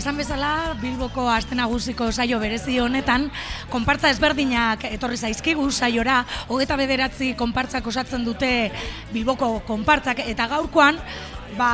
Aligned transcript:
esan 0.00 0.16
bezala, 0.16 0.72
Bilboko 0.80 1.26
aste 1.28 1.52
nagusiko 1.52 2.06
saio 2.08 2.38
berezi 2.40 2.78
honetan, 2.80 3.26
konpartza 3.68 4.08
ezberdinak 4.08 4.86
etorri 4.88 5.18
zaizkigu 5.20 5.66
saiora, 5.70 6.22
hogeta 6.48 6.78
bederatzi 6.80 7.34
konpartzak 7.36 7.84
osatzen 7.86 8.24
dute 8.24 8.70
Bilboko 9.12 9.58
konpartzak, 9.68 10.22
eta 10.24 10.46
gaurkoan, 10.48 10.96
ba, 11.58 11.72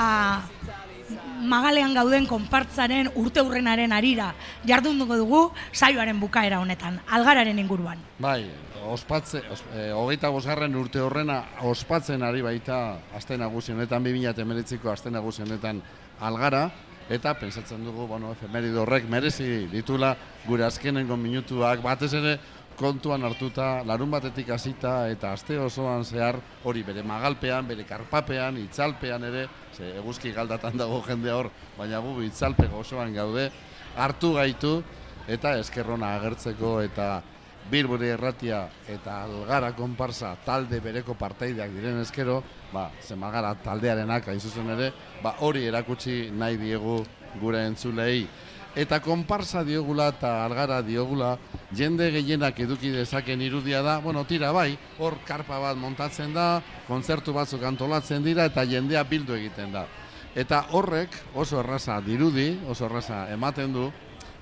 magalean 1.47 1.95
gauden 1.95 2.27
konpartzaren 2.27 3.13
urte 3.15 3.45
hurrenaren 3.47 3.95
arira 3.95 4.33
jardun 4.67 4.99
dugu 4.99 5.45
saioaren 5.71 6.19
bukaera 6.19 6.59
honetan, 6.59 6.99
algararen 7.07 7.63
inguruan. 7.63 8.03
Bai, 8.19 8.49
ospatze, 8.91 9.45
os, 9.55 9.63
e, 9.71 9.93
hogeita 9.95 10.33
bosgarren 10.35 10.75
urte 10.75 10.99
horrena 10.99 11.45
ospatzen 11.63 12.27
ari 12.27 12.43
baita 12.43 12.99
aste 13.15 13.39
nagusi 13.39 13.77
honetan, 13.77 14.03
2008ko 14.03 14.91
aste 14.91 15.15
nagusi 15.15 15.47
honetan 15.47 15.85
algara, 16.19 16.73
eta 17.11 17.35
pensatzen 17.39 17.85
dugu, 17.85 18.07
bueno, 18.07 18.33
efemerido 18.33 18.83
horrek 18.83 19.09
merezi 19.09 19.67
ditula 19.71 20.17
gure 20.47 20.65
azkenengo 20.67 21.17
minutuak, 21.17 21.83
batez 21.83 22.13
ere 22.19 22.39
kontuan 22.77 23.25
hartuta, 23.25 23.83
larun 23.89 24.11
batetik 24.13 24.51
hasita 24.53 25.09
eta 25.09 25.33
aste 25.33 25.57
osoan 25.59 26.05
zehar 26.05 26.39
hori 26.65 26.83
bere 26.85 27.03
magalpean, 27.07 27.67
bere 27.69 27.87
karpapean, 27.89 28.59
itzalpean 28.61 29.25
ere, 29.25 29.47
ze 29.73 29.95
eguzki 29.97 30.33
galdatan 30.37 30.77
dago 30.77 31.01
jende 31.07 31.33
hor, 31.33 31.51
baina 31.79 32.03
gu 32.05 32.21
itzalpego 32.27 32.83
osoan 32.85 33.15
gaude, 33.15 33.49
hartu 33.97 34.35
gaitu 34.37 34.83
eta 35.27 35.57
eskerrona 35.59 36.15
agertzeko 36.19 36.81
eta 36.85 37.23
Bilburi 37.71 38.13
erratia 38.15 38.61
eta 38.87 39.25
algara 39.25 39.73
konparsa 39.75 40.37
talde 40.45 40.79
bereko 40.81 41.17
partaideak 41.19 41.73
diren 41.75 41.99
eskero, 41.99 42.43
ba, 42.73 42.91
zemagara 43.03 43.57
taldearenak 43.65 44.29
hain 44.31 44.41
zuzen 44.41 44.71
ere, 44.77 44.93
ba, 45.23 45.35
hori 45.43 45.65
erakutsi 45.67 46.31
nahi 46.31 46.61
diegu 46.61 47.01
gure 47.41 47.65
entzulei. 47.67 48.29
Eta 48.77 49.01
konparsa 49.01 49.65
diogula 49.65 50.11
eta 50.13 50.45
algara 50.45 50.83
diogula, 50.85 51.33
jende 51.75 52.11
gehienak 52.13 52.59
eduki 52.61 52.93
dezaken 52.93 53.43
irudia 53.43 53.81
da, 53.83 53.99
bueno, 54.05 54.23
tira 54.29 54.53
bai, 54.53 54.77
hor 55.01 55.17
karpa 55.27 55.59
bat 55.59 55.81
montatzen 55.81 56.35
da, 56.37 56.61
kontzertu 56.87 57.33
batzuk 57.35 57.65
antolatzen 57.65 58.23
dira 58.23 58.47
eta 58.47 58.67
jendea 58.69 59.03
bildu 59.09 59.35
egiten 59.35 59.73
da. 59.73 59.87
Eta 60.37 60.67
horrek 60.77 61.17
oso 61.35 61.63
erraza 61.63 61.97
dirudi, 62.05 62.51
oso 62.69 62.85
erraza 62.85 63.25
ematen 63.33 63.73
du, 63.73 63.87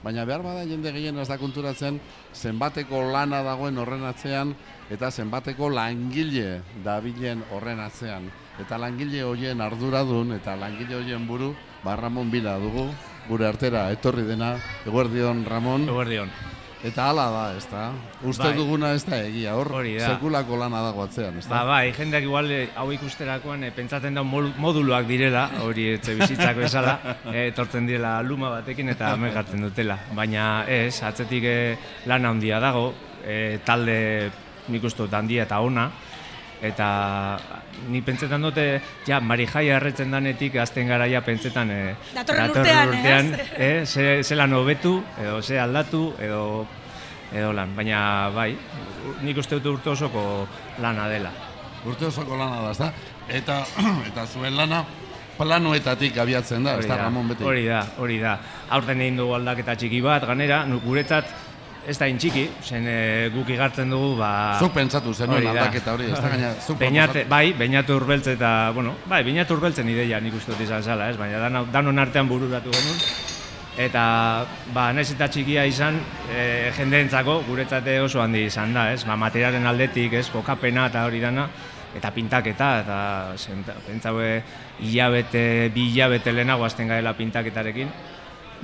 baina 0.04 0.26
behar 0.28 0.42
bada 0.44 0.66
jende 0.68 0.92
gehien 0.92 1.18
ez 1.18 1.28
da 1.28 1.38
konturatzen 1.40 1.98
zenbateko 2.36 3.00
lana 3.10 3.40
dagoen 3.42 3.78
horren 3.80 4.04
atzean 4.04 4.52
eta 4.92 5.10
zenbateko 5.10 5.70
langile 5.72 6.60
dabilen 6.84 7.42
horren 7.50 7.80
atzean. 7.80 8.28
Eta 8.60 8.78
langile 8.78 9.24
horien 9.24 9.64
arduradun 9.64 10.36
eta 10.36 10.54
langile 10.60 11.00
horien 11.00 11.26
buru, 11.26 11.54
ba 11.82 11.96
Ramon 11.96 12.30
Bila 12.30 12.58
dugu, 12.60 12.86
gure 13.28 13.48
artera 13.48 13.88
etorri 13.90 14.28
dena, 14.28 14.54
eguerdion 14.86 15.44
Ramon. 15.48 15.88
Eguerdion. 15.88 16.30
Eta 16.84 17.06
hala 17.08 17.24
da, 17.32 17.44
ez 17.56 17.64
da? 17.70 17.84
Uste 18.28 18.44
Bai. 18.44 18.56
duguna 18.58 18.90
ez 18.92 19.06
da 19.08 19.16
egia, 19.24 19.54
hor 19.56 19.70
Hori 19.78 19.94
da. 19.96 20.10
sekulako 20.12 20.58
lana 20.60 20.82
dago 20.84 21.06
atzean, 21.06 21.38
ez 21.40 21.46
da? 21.46 21.62
Ba, 21.62 21.62
bai, 21.70 21.94
jendeak 21.96 22.26
igual 22.26 22.50
eh, 22.52 22.66
hau 22.76 22.90
ikusterakoan 22.92 23.64
eh, 23.64 23.70
pentsatzen 23.72 24.20
da 24.20 24.24
moduluak 24.26 25.08
direla, 25.08 25.46
hori 25.64 25.86
etxe 25.94 26.12
bizitzako 26.18 26.66
esala, 26.68 26.98
eh, 27.32 27.46
etortzen 27.46 27.88
direla 27.88 28.18
luma 28.22 28.52
batekin 28.58 28.92
eta 28.92 29.10
hemen 29.16 29.32
jartzen 29.32 29.64
dutela. 29.64 29.96
Baina 30.12 30.66
ez, 30.68 31.00
atzetik 31.08 31.48
eh, 31.48 31.76
lan 32.10 32.28
handia 32.28 32.60
dago, 32.60 32.90
eh, 33.24 33.62
talde 33.64 33.98
nik 34.68 34.84
uste 34.84 35.08
handia 35.08 35.48
eta 35.48 35.64
ona, 35.64 35.88
eta 36.64 36.88
ni 37.88 38.00
pentsetan 38.02 38.42
dute, 38.42 38.80
ja, 39.06 39.20
Marijai 39.20 39.66
erretzen 39.76 40.10
danetik 40.14 40.56
azten 40.62 40.88
garaia 40.88 41.20
pentsetan 41.24 41.70
eh, 41.70 41.94
Datorren 42.14 42.88
urtean, 42.88 43.34
ez? 43.34 43.50
eh, 43.56 43.84
ze, 43.86 44.22
ze 44.22 44.34
lan 44.38 44.52
hobetu, 44.52 44.96
edo 45.20 45.42
ze 45.42 45.58
aldatu, 45.60 46.14
edo 46.18 46.66
edo 47.34 47.52
lan, 47.52 47.74
baina 47.76 48.30
bai, 48.34 48.52
nik 49.26 49.38
uste 49.42 49.58
dut 49.58 49.78
urte 49.78 49.90
osoko 49.90 50.46
lana 50.82 51.08
dela. 51.10 51.32
Urte 51.84 52.06
osoko 52.06 52.36
lana 52.38 52.62
da, 52.62 52.70
ez 52.70 52.78
da? 52.78 52.92
Eta, 53.28 53.64
eta 54.08 54.26
zuen 54.26 54.56
lana 54.56 54.84
planoetatik 55.34 56.18
abiatzen 56.22 56.64
da, 56.64 56.76
ez 56.78 56.86
da, 56.86 56.98
Ramon 57.02 57.32
beti? 57.32 57.44
Hori 57.44 57.64
da, 57.66 57.80
hori 57.98 58.20
da. 58.22 58.36
Aurten 58.76 59.00
egin 59.02 59.18
dugu 59.18 59.34
aldaketa 59.34 59.74
txiki 59.78 60.00
bat, 60.04 60.26
ganera, 60.30 60.62
guretzat 60.84 61.32
ez 61.86 61.96
da 62.00 62.06
txiki, 62.08 62.44
zen 62.64 62.86
e, 62.88 62.96
guk 63.34 63.48
igartzen 63.52 63.90
dugu, 63.92 64.14
ba... 64.18 64.30
Zuk 64.60 64.72
pentsatu 64.76 65.12
zenuen 65.14 65.46
aldaketa 65.50 65.94
hori, 65.94 66.08
ez 66.08 66.20
da 66.20 66.30
gaina, 66.32 66.52
zuk 66.64 66.78
Beñate, 66.80 67.24
bai, 67.28 67.52
Beñatu 67.58 67.98
urbeltze 67.98 68.34
eta, 68.38 68.70
bueno, 68.74 68.94
bai, 69.10 69.22
Beñatu 69.26 69.58
urbeltzen 69.58 69.88
ideia 69.92 70.20
nik 70.20 70.36
uste 70.38 70.54
dut 70.54 70.64
izan 70.64 70.82
zala, 70.82 71.10
ez? 71.12 71.18
Baina 71.20 71.42
dan, 71.42 71.60
danon 71.72 72.00
artean 72.00 72.30
bururatu 72.30 72.72
genuen. 72.72 73.04
Eta, 73.84 74.04
ba, 74.72 74.88
naiz 74.94 75.10
eta 75.12 75.28
txikia 75.28 75.66
izan, 75.68 75.98
e, 76.30 76.70
jendeentzako 76.78 77.40
guretzate 77.48 77.98
oso 78.00 78.22
handi 78.22 78.46
izan 78.48 78.72
da, 78.74 78.88
ez? 78.94 79.02
Ba, 79.04 79.18
materialen 79.20 79.66
aldetik, 79.66 80.16
ez? 80.20 80.28
Kokapena 80.32 80.88
eta 80.92 81.04
hori 81.08 81.20
dana, 81.20 81.48
eta 81.94 82.10
pintaketa, 82.14 82.70
eta 82.82 82.98
pentsaue 83.86 84.42
hilabete, 84.80 85.70
bi 85.74 85.90
hilabete 85.92 86.32
lehenago 86.32 86.64
azten 86.66 86.88
gaela 86.90 87.14
pintaketarekin. 87.18 87.90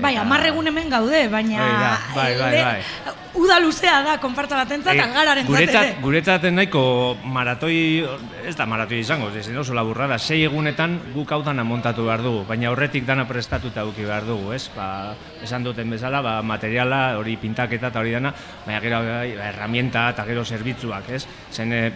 Bai, 0.00 0.14
hamar 0.16 0.44
egun 0.48 0.66
hemen 0.70 0.88
gaude, 0.90 1.28
baina 1.28 1.58
da, 1.80 1.90
bai, 2.14 2.36
bai, 2.38 2.50
le- 2.54 2.64
bai. 2.64 3.14
uda 3.34 3.58
luzea 3.60 4.02
da 4.02 4.18
konpartza 4.18 4.56
batentzat, 4.56 4.94
Eh, 4.96 5.02
algararen 5.02 5.46
guretzat, 5.46 6.00
guretzat 6.02 6.42
nahiko 6.50 7.16
maratoi, 7.24 8.04
ez 8.46 8.56
da 8.56 8.66
maratoi 8.66 8.98
izango, 9.00 9.28
ez 9.36 9.48
oso 9.56 9.74
laburra 9.74 10.06
da, 10.10 10.18
sei 10.18 10.42
egunetan 10.44 10.98
guk 11.14 11.30
hau 11.32 11.42
dana 11.42 11.62
montatu 11.64 12.04
behar 12.06 12.22
dugu, 12.22 12.44
baina 12.48 12.70
horretik 12.72 13.04
dana 13.06 13.26
prestatuta 13.28 13.82
eduki 13.82 14.04
behar 14.08 14.24
dugu, 14.26 14.52
ez? 14.52 14.70
Ba, 14.74 15.14
esan 15.42 15.62
duten 15.64 15.90
bezala, 15.90 16.20
ba, 16.22 16.40
materiala, 16.42 17.16
hori 17.18 17.36
pintaketa 17.36 17.88
eta 17.92 18.00
hori 18.00 18.10
dana, 18.16 18.32
baina 18.66 18.80
gero 18.80 18.98
bai, 19.04 19.36
ba, 19.36 19.48
herramienta 19.52 20.08
eta 20.10 20.24
gero 20.24 20.44
zerbitzuak, 20.44 21.10
ez? 21.10 21.26
Zen, 21.52 21.72
e, 21.72 21.92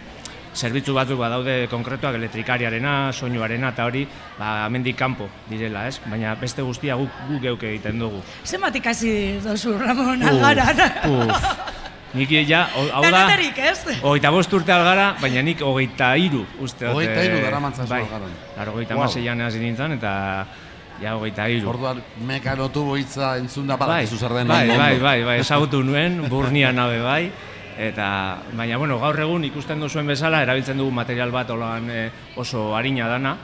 zerbitzu 0.55 0.93
batzuk 0.95 1.19
badaude 1.19 1.67
konkretuak 1.71 2.15
elektrikariarena, 2.15 3.11
soinuarena 3.13 3.73
eta 3.75 3.85
hori, 3.85 4.05
ba, 4.39 4.65
amendik 4.65 4.97
kanpo 4.97 5.27
direla, 5.49 5.85
ez? 5.89 5.99
Baina 6.07 6.35
beste 6.39 6.63
guztia 6.63 6.95
guk, 6.99 7.11
guk 7.29 7.41
geuk 7.43 7.63
egiten 7.67 7.99
dugu. 7.99 8.21
Zenbat 8.45 8.75
ikasi 8.79 9.15
dozu, 9.43 9.75
Ramon, 9.79 10.23
algaran? 10.23 10.85
Uf, 11.11 11.73
Nik 12.15 12.31
ja, 12.47 12.61
hau 12.95 13.01
da? 13.11 13.25
Hogeita 14.01 14.29
bost 14.31 14.53
urte 14.55 14.71
algara, 14.71 15.09
baina 15.19 15.41
nik 15.43 15.59
hogeita 15.59 16.13
iru, 16.15 16.45
uste. 16.63 16.87
Hogeita 16.87 17.25
hiru 17.25 17.41
eh, 17.41 17.43
daramatzazu 17.43 17.91
bai. 17.91 18.03
algaran. 18.05 18.37
Claro, 18.53 18.75
hogeita 18.77 18.95
Wow. 18.95 19.43
hasi 19.47 19.59
nintzen, 19.59 19.97
eta 19.97 20.45
ja 21.01 21.15
hogeita 21.17 21.49
iru. 21.51 21.69
Orduan, 21.73 21.99
mekanotu 22.23 22.95
hitza 22.95 23.35
entzun 23.37 23.67
da 23.67 23.75
bai, 23.75 23.87
badakizu 23.87 24.17
zer 24.17 24.31
den. 24.31 24.47
bai, 24.47 24.67
bai, 24.67 24.99
bai, 24.99 25.23
bai, 25.23 25.39
ezagutu 25.39 25.83
nuen, 25.83 26.29
burnia 26.29 26.71
nabe 26.71 27.01
bai, 27.03 27.31
eta, 27.77 28.07
baina, 28.53 28.77
bueno, 28.77 28.99
gaur 28.99 29.19
egun 29.19 29.43
ikusten 29.47 29.79
duzuen 29.83 30.07
bezala, 30.07 30.41
erabiltzen 30.43 30.77
dugu 30.77 30.91
material 30.95 31.31
bat 31.31 31.49
olan 31.51 31.89
eh, 31.91 32.09
oso 32.39 32.69
harina 32.75 33.07
dana, 33.11 33.35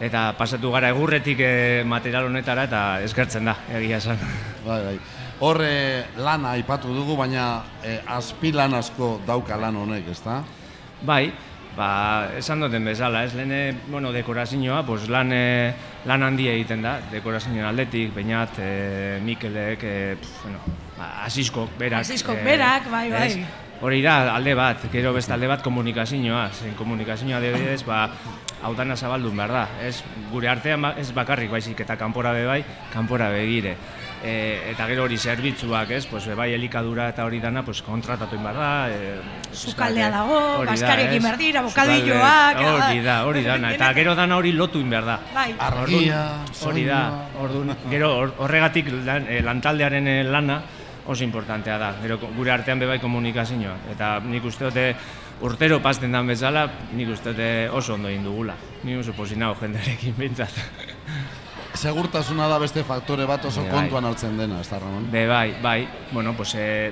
eta 0.00 0.30
pasatu 0.38 0.72
gara 0.72 0.88
egurretik 0.94 1.42
eh, 1.44 1.82
material 1.84 2.30
honetara, 2.30 2.64
eta 2.70 2.80
eskertzen 3.04 3.50
da, 3.50 3.56
egia 3.76 4.00
esan. 4.00 4.18
Bai, 4.64 4.80
bai. 4.86 4.96
Hor 5.44 5.60
eh, 5.64 6.06
lana 6.20 6.54
aipatu 6.56 6.94
dugu, 6.96 7.18
baina 7.20 7.62
eh, 7.84 8.00
azpilan 8.16 8.74
asko 8.80 9.18
dauka 9.28 9.60
lan 9.60 9.76
honek, 9.76 10.08
ezta? 10.12 10.40
Bai, 11.04 11.30
ba, 11.76 11.90
esan 12.36 12.64
duten 12.64 12.88
bezala, 12.88 13.24
ez 13.24 13.34
lehene, 13.36 13.62
bueno, 13.88 14.12
dekorazioa, 14.12 14.82
pues 14.88 15.08
lan, 15.12 15.32
lan 16.08 16.28
handia 16.28 16.56
egiten 16.56 16.84
da, 16.84 16.98
dekorazioen 17.12 17.64
aldetik, 17.68 18.12
bainat, 18.16 18.58
e, 18.60 19.18
Mikelek, 19.24 19.84
e, 19.84 20.16
pf, 20.20 20.42
bueno, 20.44 20.60
ba, 21.00 21.24
asiskok, 21.24 21.72
berak. 21.80 22.04
Asiskok 22.04 22.44
berak, 22.44 22.90
bai, 22.92 23.08
bai. 23.10 23.26
ez? 23.26 23.68
Hori 23.80 24.02
da, 24.04 24.34
alde 24.34 24.52
bat, 24.54 24.82
gero 24.92 25.14
beste 25.16 25.32
alde 25.32 25.48
bat 25.48 25.62
komunikazioa, 25.64 26.50
zen 26.52 26.76
komunikazioa 26.76 27.38
adibidez, 27.40 27.80
ba, 27.88 28.02
hau 28.60 28.74
dana 28.76 28.92
zabaldun 28.96 29.38
behar 29.40 29.54
da, 29.54 29.62
ez? 29.86 30.02
Gure 30.28 30.50
artean 30.52 30.84
ba, 30.84 30.92
ez 31.00 31.08
bakarrik 31.16 31.48
baizik 31.48 31.80
eta 31.80 31.96
kanpora 31.96 32.34
be 32.36 32.44
bai, 32.44 32.60
kanpora 32.92 33.30
begire. 33.32 33.76
E, 34.20 34.32
eta 34.74 34.84
gero 34.84 35.06
hori 35.06 35.16
zerbitzuak, 35.16 35.94
ez? 35.96 36.02
Pues, 36.10 36.26
bai 36.36 36.50
elikadura 36.52 37.06
eta 37.08 37.24
hori 37.24 37.38
dana 37.40 37.62
pues, 37.64 37.80
kontratatu 37.80 38.36
behar 38.42 38.58
da. 38.58 38.72
E, 38.92 39.14
Sukaldea 39.56 40.10
dago, 40.12 40.40
ez? 40.68 40.82
behar 40.82 41.38
dira, 41.40 41.62
bokadilloak, 41.64 42.60
Hori 42.60 43.00
da, 43.06 43.14
hori 43.24 43.44
dana. 43.48 43.72
Eta 43.72 43.88
gero 43.96 44.14
dana 44.14 44.36
hori 44.36 44.52
lotu 44.52 44.84
behar 44.84 45.08
da. 45.08 45.16
Bai. 45.32 45.54
Argia, 45.56 46.20
Hori 46.68 46.84
da, 46.84 47.00
orduan, 47.40 47.72
gero 47.88 48.12
hor- 48.18 48.34
horregatik 48.44 48.92
lan, 49.06 49.24
eh, 49.24 49.40
lantaldearen 49.40 50.12
eh, 50.12 50.20
lana 50.28 50.60
oso 51.10 51.24
importantea 51.24 51.78
da. 51.78 51.90
Gero 52.02 52.18
gure 52.36 52.52
artean 52.54 52.78
bebai 52.78 53.00
komunikazioa. 53.02 53.74
Eta 53.90 54.12
nik 54.22 54.46
uste 54.46 54.68
dute 54.70 54.86
urtero 55.42 55.80
pasten 55.82 56.14
dan 56.14 56.30
bezala, 56.30 56.66
nik 56.94 57.10
uste 57.16 57.34
dute 57.34 57.50
oso 57.74 57.96
ondo 57.98 58.08
egin 58.08 58.24
dugula. 58.24 58.54
Ni 58.84 58.96
oso 58.96 59.14
posinao 59.16 59.56
jendearekin 59.58 60.14
bintzat. 60.18 60.54
Segurtasuna 61.74 62.48
da 62.50 62.58
beste 62.58 62.82
faktore 62.84 63.26
bat 63.26 63.44
oso 63.46 63.62
Bai. 63.64 63.70
kontuan 63.72 64.10
hartzen 64.10 64.38
dena, 64.38 64.60
ez 64.60 64.68
da, 64.68 64.78
Ramon? 64.82 65.06
Be 65.10 65.26
bai, 65.26 65.54
bai, 65.62 65.78
bueno, 66.10 66.34
pues, 66.36 66.54
e, 66.58 66.90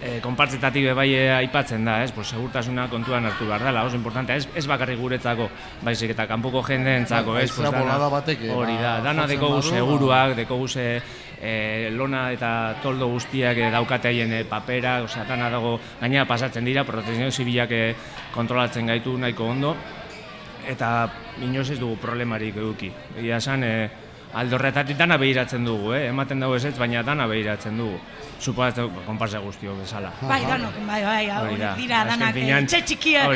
e, 0.00 0.20
konpartzetatik 0.22 0.86
bai 0.94 1.08
eh, 1.12 1.26
aipatzen 1.34 1.84
da, 1.84 1.98
ez? 2.04 2.12
Pues, 2.14 2.30
segurtasuna 2.30 2.86
kontuan 2.88 3.26
hartu 3.26 3.48
behar 3.50 3.66
dela, 3.66 3.82
oso 3.84 3.98
importantea, 3.98 4.38
ez, 4.38 4.46
ez 4.54 4.64
bakarrik 4.70 4.98
guretzako, 5.02 5.50
baizik 5.82 6.14
eta 6.14 6.28
kanpoko 6.30 6.62
jendeentzako, 6.70 7.36
ez? 7.42 7.50
Pues, 7.50 7.66
dana, 7.66 7.98
batek, 8.14 8.46
hori 8.54 8.78
da, 8.78 9.00
dana 9.04 9.26
dekogu 9.28 9.60
seguruak, 9.68 10.36
dekogu 10.38 10.68
ze 10.68 10.86
e, 11.40 11.88
lona 11.92 12.30
eta 12.32 12.76
toldo 12.82 13.08
guztiak 13.08 13.56
e, 13.56 13.70
daukate 13.72 14.12
haien 14.12 14.32
e, 14.32 14.44
papera, 14.44 15.00
osea, 15.06 15.24
dana 15.28 15.48
dago 15.50 15.78
gainera 16.00 16.26
pasatzen 16.28 16.64
dira, 16.64 16.84
protezio 16.84 17.30
zibilak 17.30 17.72
e, 17.72 17.82
kontrolatzen 18.34 18.86
gaitu 18.92 19.16
nahiko 19.18 19.48
ondo, 19.48 19.74
eta 20.68 21.10
inoz 21.42 21.70
ez 21.70 21.80
dugu 21.80 21.96
problemarik 22.00 22.56
eduki. 22.60 22.92
Egia 23.16 23.40
esan, 23.40 23.64
e, 23.64 23.90
aldorretatik 24.34 24.96
dana 24.98 25.16
behiratzen 25.18 25.64
dugu, 25.66 25.94
eh? 25.96 26.04
ematen 26.10 26.40
dago 26.40 26.54
ez 26.56 26.64
ez, 26.68 26.76
baina 26.78 27.02
dana 27.02 27.26
behiratzen 27.26 27.78
dugu. 27.78 27.98
Supozatzen 28.40 28.92
konparsa 29.04 29.40
guztio 29.42 29.74
bezala. 29.76 30.12
Bai, 30.22 30.40
danok, 30.46 30.76
bai, 30.86 31.00
bai, 31.04 31.24
hori 31.40 31.58
dira 31.80 32.04
danak, 32.08 32.36
etxe 32.36 32.82
txikia, 32.88 33.26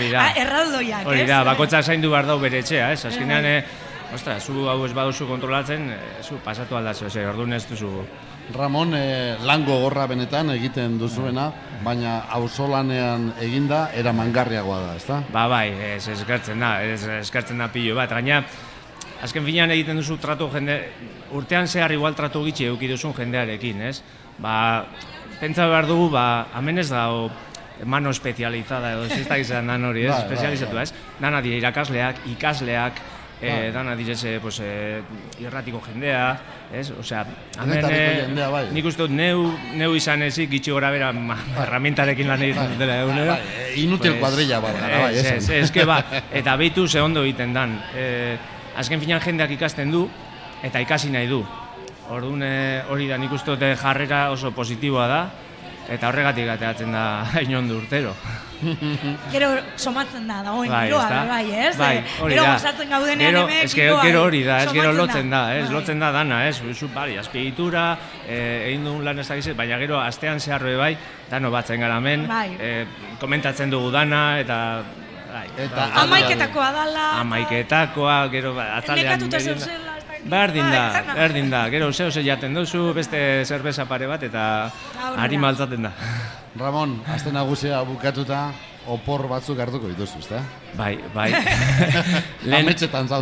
erraldoiak, 0.41 1.09
Hori 1.11 1.27
da, 1.29 1.43
bakotza 1.45 1.83
zaindu 1.83 2.13
behar 2.15 2.29
dau 2.31 2.39
bere 2.41 2.63
etxea, 2.63 2.93
ez? 2.95 3.05
Azkenean, 3.11 3.43
bai. 3.43 3.57
eh, 3.59 3.84
ostra, 4.13 4.41
zu 4.41 4.69
hau 4.69 4.85
ez 4.85 4.93
baduzu 4.93 5.27
kontrolatzen, 5.27 5.91
eh, 5.91 5.99
zu 6.23 6.37
pasatu 6.45 6.77
aldazio, 6.77 7.11
ze, 7.11 7.27
orduan 7.27 7.53
ez 7.53 7.65
duzu. 7.69 8.05
Ramon, 8.53 8.93
eh, 8.95 9.37
lan 9.43 9.65
gogorra 9.65 10.07
benetan 10.07 10.51
egiten 10.51 10.99
duzuena, 10.99 11.51
baina 11.83 12.27
auzolanean 12.37 13.33
eginda 13.41 13.91
era 13.97 14.13
mangarriagoa 14.13 14.81
da, 14.81 14.97
ezta? 14.97 15.23
Ba, 15.33 15.47
bai, 15.49 15.71
ez 15.95 16.09
eskertzen 16.09 16.61
da, 16.61 16.83
ez 16.83 17.03
eskertzen 17.23 17.59
da 17.59 17.71
pilo 17.73 17.97
bat, 17.97 18.11
gaina, 18.11 18.43
azken 19.23 19.45
finean 19.45 19.71
egiten 19.71 19.97
duzu 19.97 20.19
tratu 20.21 20.51
jende, 20.53 20.77
urtean 21.33 21.67
zehar 21.67 21.93
igual 21.93 22.15
tratu 22.15 22.45
gitxe 22.45 22.69
eduki 22.69 22.89
duzun 22.89 23.15
jendearekin, 23.17 23.81
ez? 23.89 24.03
Ba, 24.39 24.85
pentsa 25.41 25.67
behar 25.67 25.89
dugu, 25.89 26.11
ba, 26.13 26.47
hemen 26.55 26.79
ez 26.79 26.91
da, 26.91 27.09
o, 27.13 27.31
mano 27.85 28.11
espezializada 28.11 28.93
edo 28.93 29.09
ez 29.09 29.27
da 29.27 29.39
izan 29.41 29.67
dan 29.67 29.85
hori, 29.85 30.05
ez? 30.05 30.11
Bai, 30.11 30.19
bai, 30.21 30.29
Espezializatu, 30.29 30.77
bai. 30.77 30.83
ez? 30.83 30.93
Dana 31.21 31.41
dira 31.41 31.57
irakasleak, 31.63 32.21
ikasleak, 32.37 33.01
eh, 33.41 33.71
dana 33.73 33.97
direse 33.97 34.39
pues, 34.41 34.61
eh, 34.61 35.03
irratiko 35.41 35.81
jendea, 35.81 36.39
ez? 36.73 36.91
Osea, 36.91 37.25
hemen 37.61 37.87
eh, 37.91 38.49
bai. 38.51 38.65
nik 38.73 38.87
uste 38.89 39.05
dut 39.05 39.15
neu, 39.15 39.47
neu 39.77 39.95
izan 39.97 40.23
ezik 40.23 40.51
gitxi 40.51 40.73
gora 40.73 40.91
bera 40.95 41.13
ma, 41.13 41.37
herramientarekin 41.65 42.29
lan 42.29 42.43
egiten 42.43 42.79
dela 42.79 43.01
egunero. 43.03 43.37
Bai, 43.37 43.75
inutil 43.83 44.19
kuadrilla 44.21 44.61
bar, 44.65 44.81
bai, 44.81 45.15
ez, 45.15 45.27
ez, 45.33 45.51
ez, 45.61 45.87
ba, 45.87 46.01
eta 46.41 46.57
behitu 46.57 46.89
ze 46.89 47.01
ondo 47.01 47.25
egiten 47.25 47.55
dan. 47.55 47.79
Eh, 47.95 48.37
azken 48.77 49.01
finan 49.01 49.21
jendeak 49.21 49.57
ikasten 49.59 49.93
du, 49.93 50.09
eta 50.63 50.81
ikasi 50.81 51.11
nahi 51.11 51.31
du. 51.31 51.45
Orduan 52.13 52.43
hori 52.93 53.09
da 53.09 53.17
nik 53.17 53.33
uste 53.33 53.55
dut 53.55 53.81
jarrera 53.81 54.29
oso 54.31 54.51
positiboa 54.53 55.07
da, 55.09 55.23
eta 55.89 56.09
horregatik 56.09 56.49
ateatzen 56.57 56.93
da 56.93 57.05
inondu 57.47 57.79
urtero. 57.83 58.15
Gero 59.35 59.51
somatzen 59.77 60.27
da, 60.29 60.41
dagoen 60.47 60.71
bai, 60.73 60.83
giroa, 60.89 61.21
bai, 61.29 61.45
ez? 61.67 61.77
Bai, 61.79 61.95
hori 62.21 62.35
gero 62.35 62.47
gozatzen 62.49 62.91
gaudenean 62.95 63.39
eme, 63.43 63.61
giroa. 63.69 64.03
Gero 64.07 64.25
hori 64.29 64.43
da, 64.47 64.59
ez 64.65 64.73
gero 64.75 64.93
lotzen 64.97 65.31
da, 65.33 65.43
ez? 65.57 65.65
Bai. 65.69 65.75
Lotzen 65.77 66.03
da 66.05 66.11
dana, 66.15 66.43
ez? 66.49 66.59
Zu, 66.75 66.89
bari, 66.95 67.19
azpiegitura, 67.21 67.87
eh, 68.27 68.71
egin 68.71 68.85
duen 68.89 69.05
lan 69.05 69.19
ez 69.23 69.29
da 69.29 69.55
baina 69.55 69.79
gero 69.79 70.01
astean 70.01 70.41
zeharro 70.41 70.77
bai, 70.79 70.95
dano 71.31 71.51
batzen 71.55 71.81
gara 71.81 71.99
hemen, 72.03 72.29
bai. 72.29 72.57
eh, 72.59 72.85
komentatzen 73.21 73.71
dugu 73.71 73.91
dana, 73.95 74.27
eta 74.41 74.61
Bai, 75.35 75.49
eta 75.65 75.89
amaiketakoa 75.99 76.67
dala. 76.71 77.05
Amaiketakoa, 77.25 78.19
gero 78.31 78.53
atzalean. 78.55 79.19
Nekatuta 79.19 79.41
zeuzela. 79.41 79.84
Berdin 80.25 80.71
da, 80.73 80.85
bai, 81.05 81.17
berdin 81.19 81.51
da. 81.53 81.67
Gero 81.71 81.93
zeo 81.93 82.11
ze 82.11 82.23
jaten 82.25 82.55
duzu, 82.55 82.93
beste 82.97 83.45
zerbeza 83.45 83.85
pare 83.85 84.07
bat 84.09 84.23
eta 84.23 84.45
ari 85.21 85.37
maltzaten 85.39 85.83
da. 85.85 85.93
Ramon, 86.57 87.03
azte 87.11 87.33
nagusia 87.35 87.83
bukatuta, 87.85 88.47
opor 88.87 89.27
batzuk 89.29 89.59
hartuko 89.61 89.91
dituzu, 89.91 90.21
ezta? 90.23 90.41
Bai, 90.79 90.95
bai. 91.15 91.31
lehen, 92.51 92.71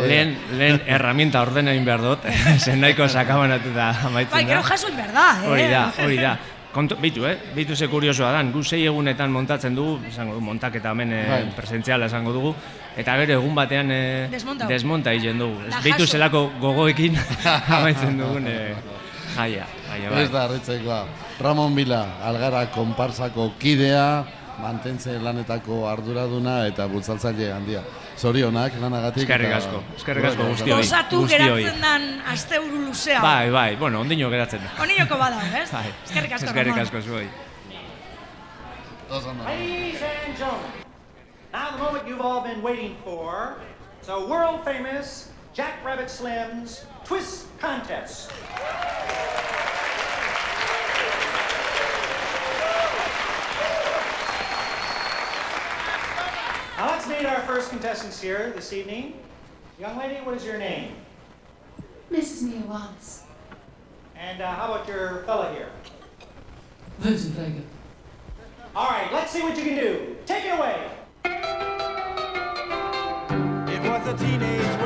lehen, 0.07 0.33
lehen 0.59 0.81
herramienta 0.85 1.41
orden 1.41 1.71
egin 1.73 1.85
behar 1.87 2.03
dut, 2.03 2.27
zen 2.63 2.79
nahiko 2.83 3.07
sakabanatu 3.07 3.73
da 3.75 3.89
amaitzen 4.07 4.31
da. 4.31 4.37
Bai, 4.37 4.45
gero 4.51 4.63
jaso 4.69 4.91
behar 4.95 5.13
da, 5.15 5.29
eh? 5.41 5.49
Hori 5.51 5.69
da, 5.71 5.85
hori 6.05 6.19
da. 6.21 6.35
Kontu, 6.73 6.97
bitu, 6.97 7.27
eh? 7.29 7.35
Bitu 7.53 7.75
ze 7.75 7.87
kuriosoa 7.87 8.31
dan, 8.33 8.49
gu 8.51 8.63
sei 8.65 8.85
egunetan 8.89 9.31
montatzen 9.31 9.75
dugu, 9.77 9.99
esango 10.09 10.39
du, 10.39 10.41
montaketa 10.41 10.89
hemen 10.89 11.11
eh, 11.13 11.25
bai. 11.29 11.43
presentziala 11.57 12.07
esango 12.09 12.33
dugu, 12.33 12.55
eta 12.97 13.15
gero 13.21 13.39
egun 13.39 13.55
batean 13.55 13.91
eh, 13.91 14.29
desmonta 14.67 15.13
egiten 15.13 15.39
dugu. 15.39 15.59
bitu 15.83 16.07
zelako 16.07 16.45
gogoekin 16.61 17.17
amaitzen 17.77 18.17
dugun 18.19 18.47
eh, 18.47 18.75
jaia. 19.35 19.65
jaia 19.89 20.09
bai. 20.09 20.23
Ez 20.23 20.31
da, 20.31 20.47
ritzeikoa. 20.47 21.03
Ramon 21.41 21.75
Bila, 21.75 22.05
algara 22.23 22.67
konparsako 22.71 23.51
kidea, 23.59 24.23
mantentze 24.61 25.17
lanetako 25.19 25.87
arduraduna 25.89 26.63
eta 26.69 26.87
bultzaltzaile 26.87 27.51
handia. 27.53 27.81
Zorionak 28.17 28.75
lanagatik. 28.81 29.23
Eskerrik 29.25 29.55
asko. 29.57 29.81
Eskerrik 29.97 30.27
asko 30.29 30.49
guztioi. 30.51 30.77
Osatu 30.77 31.23
geratzen 31.27 31.81
dan 31.81 32.05
asteuru 32.33 32.83
luzea. 32.85 33.23
Bai, 33.25 33.49
bai. 33.51 33.71
Bueno, 33.81 34.03
ondino 34.05 34.29
geratzen 34.29 34.61
da. 34.61 34.75
Ondinoko 34.85 35.17
bada, 35.17 35.41
ez? 35.63 35.65
Bai. 35.73 35.87
Eskerrik 36.05 36.37
asko. 36.37 36.51
Eskerrik 36.53 36.85
asko 36.85 37.01
zuoi. 37.01 37.27
Ladies 39.13 40.01
and 40.01 40.37
gentlemen, 40.37 40.82
now 41.53 41.71
the 41.71 41.77
moment 41.77 42.07
you've 42.07 42.19
all 42.19 42.41
been 42.41 42.61
waiting 42.63 42.97
for, 43.03 43.59
so 44.01 44.27
world 44.27 44.65
famous 44.65 45.29
Jack 45.53 45.85
Rabbit 45.85 46.09
Slim's 46.09 46.83
Twist 47.05 47.45
Contest. 47.59 48.31
Now 56.75 56.89
let's 56.89 57.07
meet 57.07 57.23
our 57.25 57.41
first 57.41 57.69
contestants 57.69 58.19
here 58.19 58.51
this 58.55 58.73
evening. 58.73 59.13
Young 59.79 59.95
lady, 59.97 60.15
what 60.25 60.35
is 60.35 60.43
your 60.43 60.57
name? 60.57 60.95
Mrs. 62.11 62.41
Mia 62.41 62.61
Wallace. 62.61 63.23
And 64.15 64.41
uh, 64.41 64.53
how 64.53 64.73
about 64.73 64.87
your 64.87 65.23
fella 65.25 65.53
here? 65.53 65.69
Vincent 66.97 67.35
Vega. 67.35 67.61
All 68.75 68.89
right, 68.89 69.13
let's 69.13 69.31
see 69.31 69.43
what 69.43 69.55
you 69.55 69.63
can 69.63 69.75
do. 69.75 70.17
Take 70.25 70.45
it 70.45 70.57
away 70.57 70.89
the 74.03 74.11
a 74.11 74.17
teenage 74.17 74.82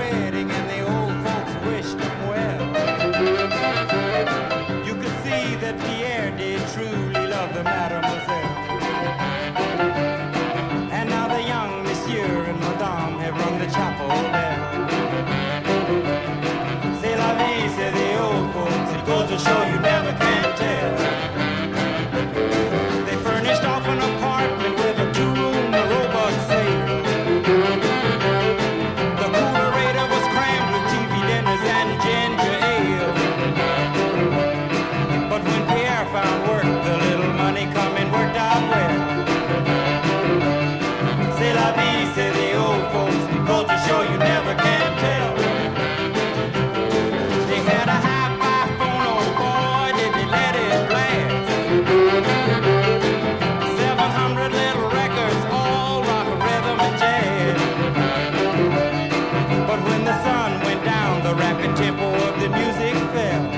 tempo 61.78 62.06
of 62.06 62.40
the 62.42 62.50
music 62.50 62.96
fell. 63.14 63.57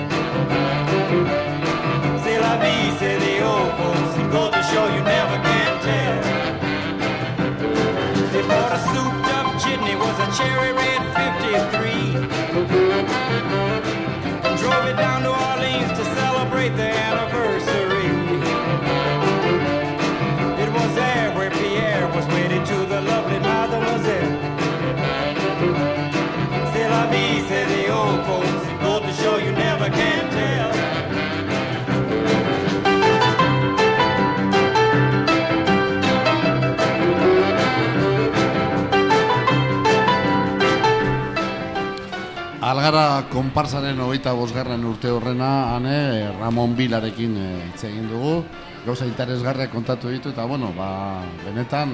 Konparsaren 43.32 44.00
hogeita 44.00 44.34
bosgarren 44.34 44.84
urte 44.86 45.10
horrena, 45.10 45.76
hane, 45.76 46.30
Ramon 46.40 46.76
Bilarekin 46.76 47.36
eh, 47.38 47.66
hitz 47.66 47.84
egin 47.84 48.10
dugu, 48.10 48.44
gauza 48.86 49.06
interesgarriak 49.06 49.72
kontatu 49.72 50.10
ditu, 50.10 50.30
eta 50.30 50.46
bueno, 50.46 50.72
ba, 50.78 51.24
benetan, 51.46 51.90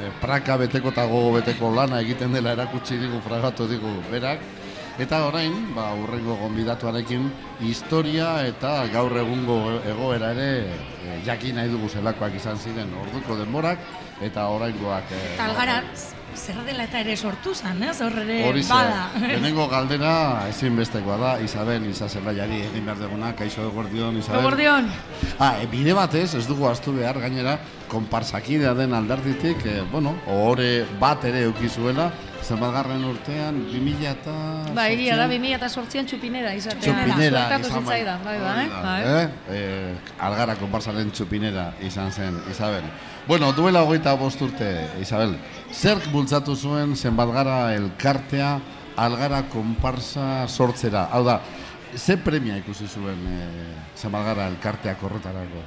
eh, 0.00 0.10
praka 0.20 0.56
beteko 0.56 0.88
eta 0.88 1.04
gogo 1.04 1.34
beteko 1.36 1.74
lana 1.74 2.00
egiten 2.00 2.32
dela 2.32 2.52
erakutsi 2.52 2.96
digu, 2.96 3.20
fragatu 3.20 3.68
digu 3.68 3.92
berak, 4.10 4.40
Eta 5.00 5.22
orain, 5.24 5.54
ba, 5.72 5.94
urrengo 5.96 6.34
gonbidatuarekin, 6.36 7.30
historia 7.64 8.42
eta 8.44 8.84
gaur 8.92 9.14
egungo 9.16 9.56
egoera 9.88 10.32
ere 10.34 10.48
e, 10.66 11.14
jakin 11.24 11.56
nahi 11.56 11.70
dugu 11.72 11.88
zelakoak 11.88 12.36
izan 12.36 12.60
ziren 12.60 12.92
orduko 13.06 13.38
denborak 13.38 13.80
eta 14.20 14.48
oraingoak. 14.52 15.08
E, 15.14 15.22
Eta 15.38 15.46
algara, 15.46 15.78
zer 16.36 16.56
dela 16.64 16.84
eta 16.84 17.00
ere 17.00 17.16
sortu 17.16 17.54
zan, 17.54 17.82
ez? 17.82 18.00
Hor 18.00 18.16
ere 18.22 18.62
bada. 18.68 19.10
lehenengo 19.20 19.66
galdera 19.68 20.46
ezinbestekoa 20.48 21.16
da, 21.20 21.32
Isabel 21.44 21.86
Isazelaiari 21.90 22.62
egin 22.70 22.86
behar 22.86 22.98
duguna, 23.02 23.34
kaixo 23.36 23.66
egordion, 23.68 24.16
Isabel. 24.18 24.40
Eguerdion. 24.40 24.88
Ah, 25.38 25.56
e, 25.62 25.66
bide 25.66 25.92
batez, 25.96 26.34
ez 26.34 26.46
dugu 26.48 26.68
astu 26.70 26.94
behar, 26.96 27.18
gainera, 27.20 27.58
konparsakidea 27.90 28.74
den 28.78 28.94
aldarditik, 28.94 29.64
e, 29.66 29.80
bueno, 29.92 30.14
ohore 30.26 30.86
bat 31.00 31.24
ere 31.24 31.42
eukizuela, 31.48 32.10
zenbatgarren 32.40 33.04
urtean, 33.04 33.60
2000 33.70 34.08
eta... 34.10 34.34
Ba, 34.74 34.88
egia 34.90 35.16
da, 35.18 35.26
2008an 35.30 36.08
txupinera 36.08 36.54
izatea. 36.56 36.80
Txupinera 36.82 37.44
izan 37.46 37.62
bai. 37.62 37.70
zitzaidan, 37.80 38.24
bai, 38.24 38.38
bai, 38.40 38.66
bai. 38.70 39.00
eh? 39.04 39.28
Eh, 39.54 39.94
algara 40.18 40.56
konparsaren 40.58 41.12
txupinera 41.14 41.70
izan 41.86 42.10
zen, 42.10 42.40
Isabel. 42.50 42.86
Bueno, 43.30 43.52
duela 43.52 43.84
hogeita 43.84 44.16
bost 44.18 44.40
urte, 44.42 44.68
Isabel. 44.98 45.36
Zerk 45.70 46.08
bultzatu 46.10 46.56
zuen 46.58 46.96
zenbatgara 46.98 47.76
elkartea 47.76 48.48
algara 48.98 49.44
konparsa 49.52 50.48
sortzera? 50.48 51.04
Hau 51.14 51.20
da, 51.28 51.36
ze 51.94 52.16
premia 52.18 52.56
ikusi 52.58 52.88
zuen 52.90 53.22
eh, 53.30 53.68
zenbatgara 53.94 54.48
elkarteak 54.50 55.06
horretarako? 55.06 55.62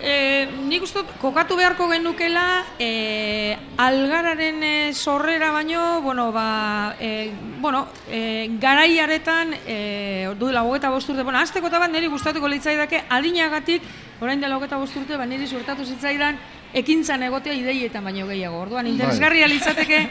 E, 0.00 0.48
nik 0.64 0.82
uste 0.86 1.02
kokatu 1.20 1.58
beharko 1.58 1.84
genukela 1.90 2.64
e, 2.80 3.56
algararen 3.76 4.62
e, 4.64 4.92
sorrera 4.94 5.50
baino, 5.52 6.00
bueno, 6.00 6.30
ba, 6.32 6.96
e, 6.98 7.30
bueno, 7.60 7.86
e, 8.08 8.48
garaiaretan, 8.60 9.52
e, 9.66 10.32
duela 10.38 10.62
hogeta 10.64 10.88
bosturte, 10.88 11.22
bueno, 11.22 11.38
azteko 11.38 11.68
eta 11.68 11.82
bat 11.82 11.92
niri 11.92 12.08
gustatuko 12.08 12.48
litzaidake 12.48 13.04
adinagatik, 13.10 13.84
orain 14.20 14.40
dela 14.40 14.56
hogeta 14.56 14.80
bosturte, 14.80 15.18
ba, 15.20 15.26
niri 15.28 15.46
suertatu 15.46 15.84
zitzaidan, 15.84 16.38
ekintzan 16.72 17.22
egotea 17.28 17.52
ideietan 17.52 18.04
baino 18.04 18.26
gehiago. 18.30 18.60
Orduan, 18.64 18.88
interesgarria 18.88 19.48
litzateke, 19.52 20.06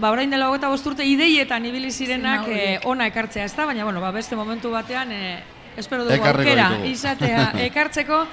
ba, 0.00 0.10
orain 0.10 0.34
dela 0.34 0.50
hogeta 0.50 0.70
bosturte 0.72 1.06
ideietan 1.06 1.64
ibili 1.70 1.92
zirenak 1.92 2.48
e, 2.48 2.64
ona 2.90 3.06
ekartzea, 3.12 3.46
ez 3.46 3.54
da? 3.54 3.68
Baina, 3.70 3.84
bueno, 3.84 4.02
ba, 4.02 4.10
beste 4.10 4.34
momentu 4.34 4.74
batean, 4.74 5.12
e, 5.12 5.38
espero 5.76 6.04
dugu 6.04 6.18
Ekarriko 6.18 6.42
aukera 6.42 6.68
ditugu. 6.72 6.90
izatea 6.90 7.46
ekartzeko, 7.68 8.24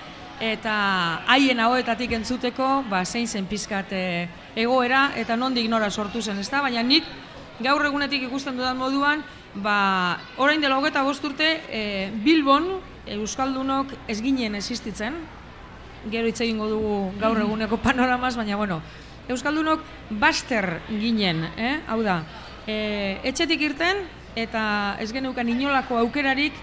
eta 0.42 0.76
haien 1.28 1.60
ahoetatik 1.60 2.12
entzuteko, 2.18 2.84
ba, 2.90 3.04
zein 3.06 3.28
zen 3.28 3.46
pizkat 3.46 3.92
e, 3.94 4.28
egoera, 4.56 5.12
eta 5.20 5.38
nondik 5.38 5.70
nora 5.70 5.92
sortu 5.92 6.22
zen, 6.22 6.40
ez 6.40 6.50
da? 6.50 6.62
Baina 6.62 6.84
nik, 6.84 7.08
gaur 7.62 7.86
egunetik 7.86 8.26
ikusten 8.30 8.58
dudan 8.58 8.78
moduan, 8.78 9.24
ba, 9.56 10.20
orain 10.38 10.62
dela 10.62 10.78
hogeta 10.78 11.04
bosturte, 11.04 11.62
e, 11.70 12.10
Bilbon, 12.24 12.80
Euskaldunok 13.14 13.92
ez 14.08 14.22
ginen 14.24 14.56
existitzen, 14.56 15.16
gero 16.12 16.28
hitz 16.28 16.42
egingo 16.44 16.68
dugu 16.72 16.98
gaur 17.20 17.40
eguneko 17.40 17.78
panoramaz, 17.84 18.36
baina 18.40 18.58
bueno, 18.60 18.82
Euskaldunok 19.28 19.84
baster 20.20 20.82
ginen, 20.90 21.46
eh? 21.56 21.78
hau 21.88 22.02
da, 22.04 22.22
e, 22.68 23.20
etxetik 23.24 23.62
irten 23.70 24.04
eta 24.36 24.98
ez 25.00 25.12
geneukan 25.14 25.50
inolako 25.50 26.00
aukerarik 26.02 26.56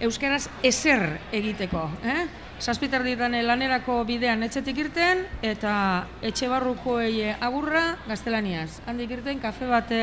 euskaraz 0.00 0.48
ezer 0.62 1.18
egiteko. 1.34 1.88
Eh? 2.06 2.26
Zazpiterdietan 2.58 3.36
lanerako 3.46 4.00
bidean 4.02 4.42
etxetik 4.42 4.80
irten 4.82 5.20
eta 5.46 5.72
etxe 6.26 6.48
barrukoei 6.50 7.30
agurra 7.30 8.00
gaztelaniaz. 8.08 8.80
Handik 8.90 9.12
irten 9.14 9.38
kafe 9.38 9.68
bate 9.70 10.00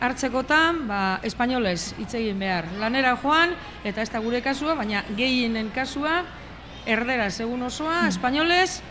hartzekotan, 0.00 0.82
ba, 0.88 1.20
espainolez 1.24 1.94
hitz 2.00 2.12
egin 2.18 2.38
behar. 2.40 2.68
Lanera 2.80 3.14
joan, 3.22 3.54
eta 3.84 4.02
ez 4.04 4.10
da 4.12 4.20
gure 4.20 4.42
kasua, 4.44 4.74
baina 4.76 5.02
gehienen 5.16 5.70
kasua, 5.72 6.20
erdera 6.88 7.30
segun 7.30 7.62
osoa, 7.62 8.06
espainolez, 8.08 8.82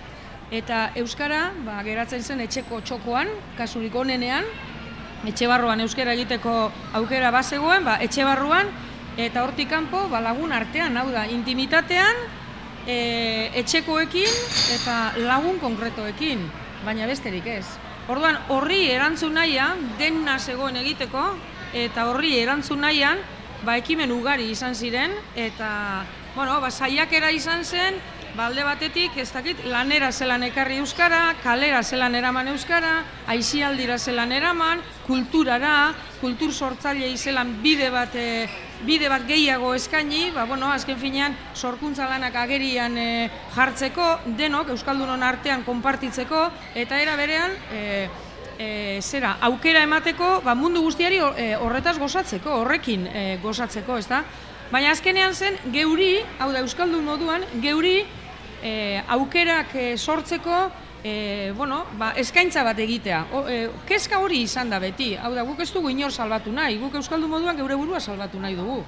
eta 0.51 0.89
euskara, 0.98 1.51
ba, 1.65 1.79
geratzen 1.86 2.25
zen 2.25 2.41
etxeko 2.46 2.81
txokoan, 2.86 3.29
kasurik 3.58 3.96
onenean, 3.96 4.46
etxe 5.29 5.50
barruan 5.50 5.81
euskara 5.86 6.13
egiteko 6.17 6.72
aukera 7.01 7.29
bazegoen, 7.34 7.86
ba, 7.86 7.98
etxe 8.05 8.25
barruan, 8.25 8.69
eta 9.17 9.43
hortik 9.43 9.69
kanpo 9.69 10.08
ba, 10.10 10.22
lagun 10.25 10.53
artean, 10.53 10.98
hau 10.98 11.10
da, 11.13 11.25
intimitatean, 11.29 12.38
e, 12.88 13.51
etxekoekin 13.59 14.29
eta 14.75 14.98
lagun 15.25 15.59
konkretoekin, 15.59 16.43
baina 16.86 17.07
besterik 17.09 17.48
ez. 17.48 17.65
Orduan, 18.09 18.39
horri 18.50 18.88
erantzun 18.89 19.36
nahian, 19.38 19.83
dena 20.00 20.39
zegoen 20.39 20.79
egiteko, 20.81 21.25
eta 21.77 22.07
horri 22.09 22.39
erantzun 22.39 22.81
nahian, 22.81 23.19
ba, 23.65 23.75
ekimen 23.77 24.12
ugari 24.12 24.50
izan 24.50 24.75
ziren, 24.75 25.13
eta, 25.36 26.05
bueno, 26.36 26.59
ba, 26.63 26.71
saiakera 26.71 27.29
izan 27.36 27.65
zen, 27.65 28.00
ba, 28.36 28.48
alde 28.48 28.63
batetik, 28.65 29.17
ez 29.17 29.29
dakit, 29.33 29.62
lanera 29.69 30.12
zelan 30.12 30.43
ekarri 30.48 30.79
euskara, 30.81 31.36
kalera 31.43 31.83
zelan 31.83 32.15
eraman 32.15 32.50
euskara, 32.53 33.03
aizialdira 33.27 34.00
zelan 34.00 34.31
eraman, 34.31 34.81
kulturara, 35.05 35.93
kultur 36.21 36.53
sortzailei 36.53 37.15
zelan 37.17 37.59
bide 37.62 37.91
bat, 37.93 38.15
e, 38.15 38.48
bide 38.86 39.09
bat 39.12 39.25
gehiago 39.27 39.74
eskaini, 39.75 40.29
ba, 40.36 40.45
bueno, 40.48 40.69
azken 40.71 40.98
finean, 41.00 41.36
sorkuntza 41.55 42.07
lanak 42.09 42.36
agerian 42.39 42.98
e, 42.98 43.29
jartzeko, 43.55 44.07
denok, 44.39 44.71
Euskaldunon 44.75 45.24
artean 45.24 45.65
konpartitzeko, 45.67 46.45
eta 46.79 47.00
era 47.01 47.15
berean, 47.19 47.55
e, 47.71 47.81
e, 48.57 48.69
zera, 49.01 49.36
aukera 49.50 49.83
emateko, 49.88 50.39
ba, 50.45 50.55
mundu 50.55 50.83
guztiari 50.86 51.19
horretaz 51.19 51.98
gozatzeko, 52.00 52.62
horrekin 52.62 53.07
e, 53.07 53.25
gozatzeko, 53.43 54.00
ez 54.00 54.07
da? 54.07 54.24
Baina 54.71 54.93
azkenean 54.93 55.33
zen, 55.33 55.57
geuri, 55.74 56.19
hau 56.39 56.51
da, 56.53 56.63
Euskaldun 56.63 57.03
moduan, 57.03 57.43
geuri 57.63 58.03
e, 58.63 59.01
aukerak 59.07 59.75
sortzeko, 59.98 60.69
e, 61.03 61.53
bueno, 61.55 61.83
ba, 61.97 62.11
eskaintza 62.17 62.63
bat 62.63 62.79
egitea. 62.79 63.21
O, 63.33 63.43
e, 63.47 63.69
kezka 63.87 64.19
hori 64.19 64.41
izan 64.43 64.69
da 64.69 64.79
beti, 64.79 65.13
hau 65.15 65.33
da, 65.35 65.43
guk 65.47 65.61
ez 65.63 65.69
dugu 65.73 65.91
inor 65.93 66.11
salbatu 66.11 66.51
nahi, 66.51 66.77
guk 66.81 66.95
Euskaldun 66.99 67.31
moduan 67.31 67.57
geure 67.57 67.77
burua 67.79 67.99
salbatu 67.99 68.39
nahi 68.39 68.55
dugu. 68.57 68.83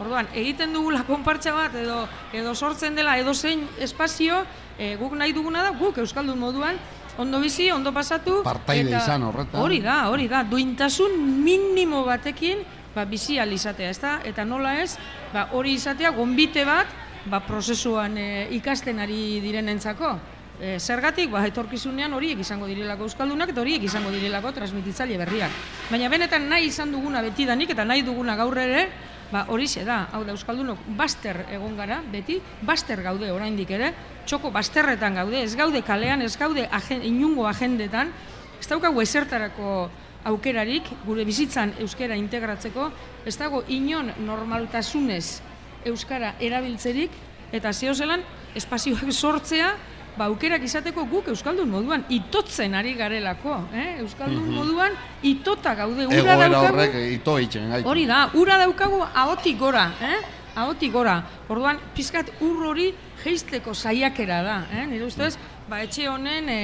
Orduan, 0.00 0.28
egiten 0.34 0.72
dugula 0.72 1.04
konpartsa 1.06 1.54
bat 1.54 1.74
edo 1.78 2.04
edo 2.32 2.54
sortzen 2.54 2.94
dela 2.94 3.16
edo 3.18 3.34
zein 3.34 3.66
espazio, 3.78 4.44
e, 4.78 4.96
guk 4.96 5.14
nahi 5.18 5.32
duguna 5.32 5.62
da 5.62 5.72
guk 5.78 5.98
euskaldun 5.98 6.38
moduan 6.38 6.78
ondo 7.18 7.40
bizi, 7.40 7.70
ondo 7.70 7.92
pasatu 7.94 8.40
Partaide 8.42 8.96
izan 8.96 9.22
horretan. 9.22 9.60
Hori 9.62 9.80
da, 9.80 10.08
hori 10.10 10.26
da. 10.28 10.42
Duintasun 10.42 11.14
minimo 11.44 12.02
batekin 12.04 12.64
ba 12.94 13.04
bizi 13.04 13.38
ahal 13.38 13.52
izatea, 13.54 13.90
ezta? 13.90 14.18
Eta 14.26 14.44
nola 14.44 14.80
ez? 14.82 14.96
Ba, 15.32 15.48
hori 15.52 15.74
izatea 15.78 16.10
gonbite 16.14 16.64
bat 16.66 16.90
ba, 17.30 17.40
prozesuan 17.46 18.18
e, 18.18 18.48
ikasten 18.58 19.00
ari 19.02 19.40
direnentzako. 19.42 20.14
E, 20.60 20.78
zergatik, 20.78 21.32
ba, 21.34 21.42
etorkizunean 21.48 22.12
horiek 22.14 22.38
izango 22.38 22.68
direlako 22.70 23.08
euskaldunak 23.08 23.50
eta 23.50 23.62
horiek 23.64 23.82
izango 23.82 24.12
direlako 24.14 24.52
transmititzaile 24.54 25.16
berriak. 25.18 25.50
Baina 25.90 26.08
benetan 26.12 26.46
nahi 26.48 26.68
izan 26.70 26.92
duguna 26.94 27.24
betidanik 27.26 27.72
eta 27.74 27.84
nahi 27.84 28.04
duguna 28.06 28.36
gaur 28.38 28.58
ere, 28.62 28.84
ba, 29.32 29.44
horixe 29.50 29.82
da, 29.84 30.04
hau 30.14 30.22
da, 30.22 30.34
Euskaldunok 30.36 30.84
baster 30.94 31.40
egon 31.50 31.74
gara, 31.76 31.98
beti, 32.12 32.38
baster 32.62 33.02
gaude 33.02 33.32
oraindik 33.34 33.72
ere, 33.74 33.90
txoko 34.30 34.52
basterretan 34.54 35.18
gaude, 35.18 35.42
ez 35.42 35.56
gaude 35.58 35.82
kalean, 35.82 36.22
ez 36.22 36.36
gaude 36.38 36.68
agen, 36.70 37.02
inungo 37.02 37.48
agendetan, 37.50 38.12
ez 38.60 38.68
daukagu 38.70 39.02
ezertarako 39.02 39.88
aukerarik, 40.30 40.86
gure 41.04 41.26
bizitzan 41.26 41.74
euskara 41.82 42.14
integratzeko, 42.16 42.92
ez 43.26 43.34
dago 43.40 43.64
inon 43.68 44.12
normaltasunez 44.24 45.40
euskara 45.84 46.36
erabiltzerik, 46.40 47.10
eta 47.52 47.72
zeo 47.74 47.94
zelan, 47.94 48.22
espazioak 48.54 49.10
sortzea, 49.22 49.74
ba, 50.16 50.28
aukerak 50.28 50.62
izateko 50.66 51.04
guk 51.10 51.28
euskaldun 51.32 51.70
moduan 51.70 52.04
itotzen 52.12 52.74
ari 52.78 52.94
garelako, 52.98 53.56
eh? 53.74 54.00
euskaldun 54.04 54.46
moduan 54.54 54.94
itota 55.22 55.74
gaude, 55.78 56.06
ura 56.06 56.20
Egoera 56.20 56.48
daukagu, 56.48 56.68
horrek 56.70 56.96
ito 57.16 57.36
itxen 57.42 57.72
gaitu. 57.74 57.88
Hori 57.90 58.06
da, 58.10 58.20
ura 58.38 58.58
daukagu 58.62 59.02
ahotik 59.06 59.58
gora, 59.58 59.88
eh? 60.02 60.20
Ahotik 60.54 60.92
gora. 60.94 61.16
Orduan, 61.50 61.80
pizkat 61.96 62.30
ur 62.46 62.62
hori 62.70 62.92
jeisteko 63.24 63.74
saiakera 63.74 64.42
da, 64.46 64.58
eh? 64.70 64.86
Nire 64.86 65.08
ustez, 65.08 65.34
ba, 65.68 65.82
etxe 65.82 66.06
honen 66.08 66.48
e, 66.52 66.60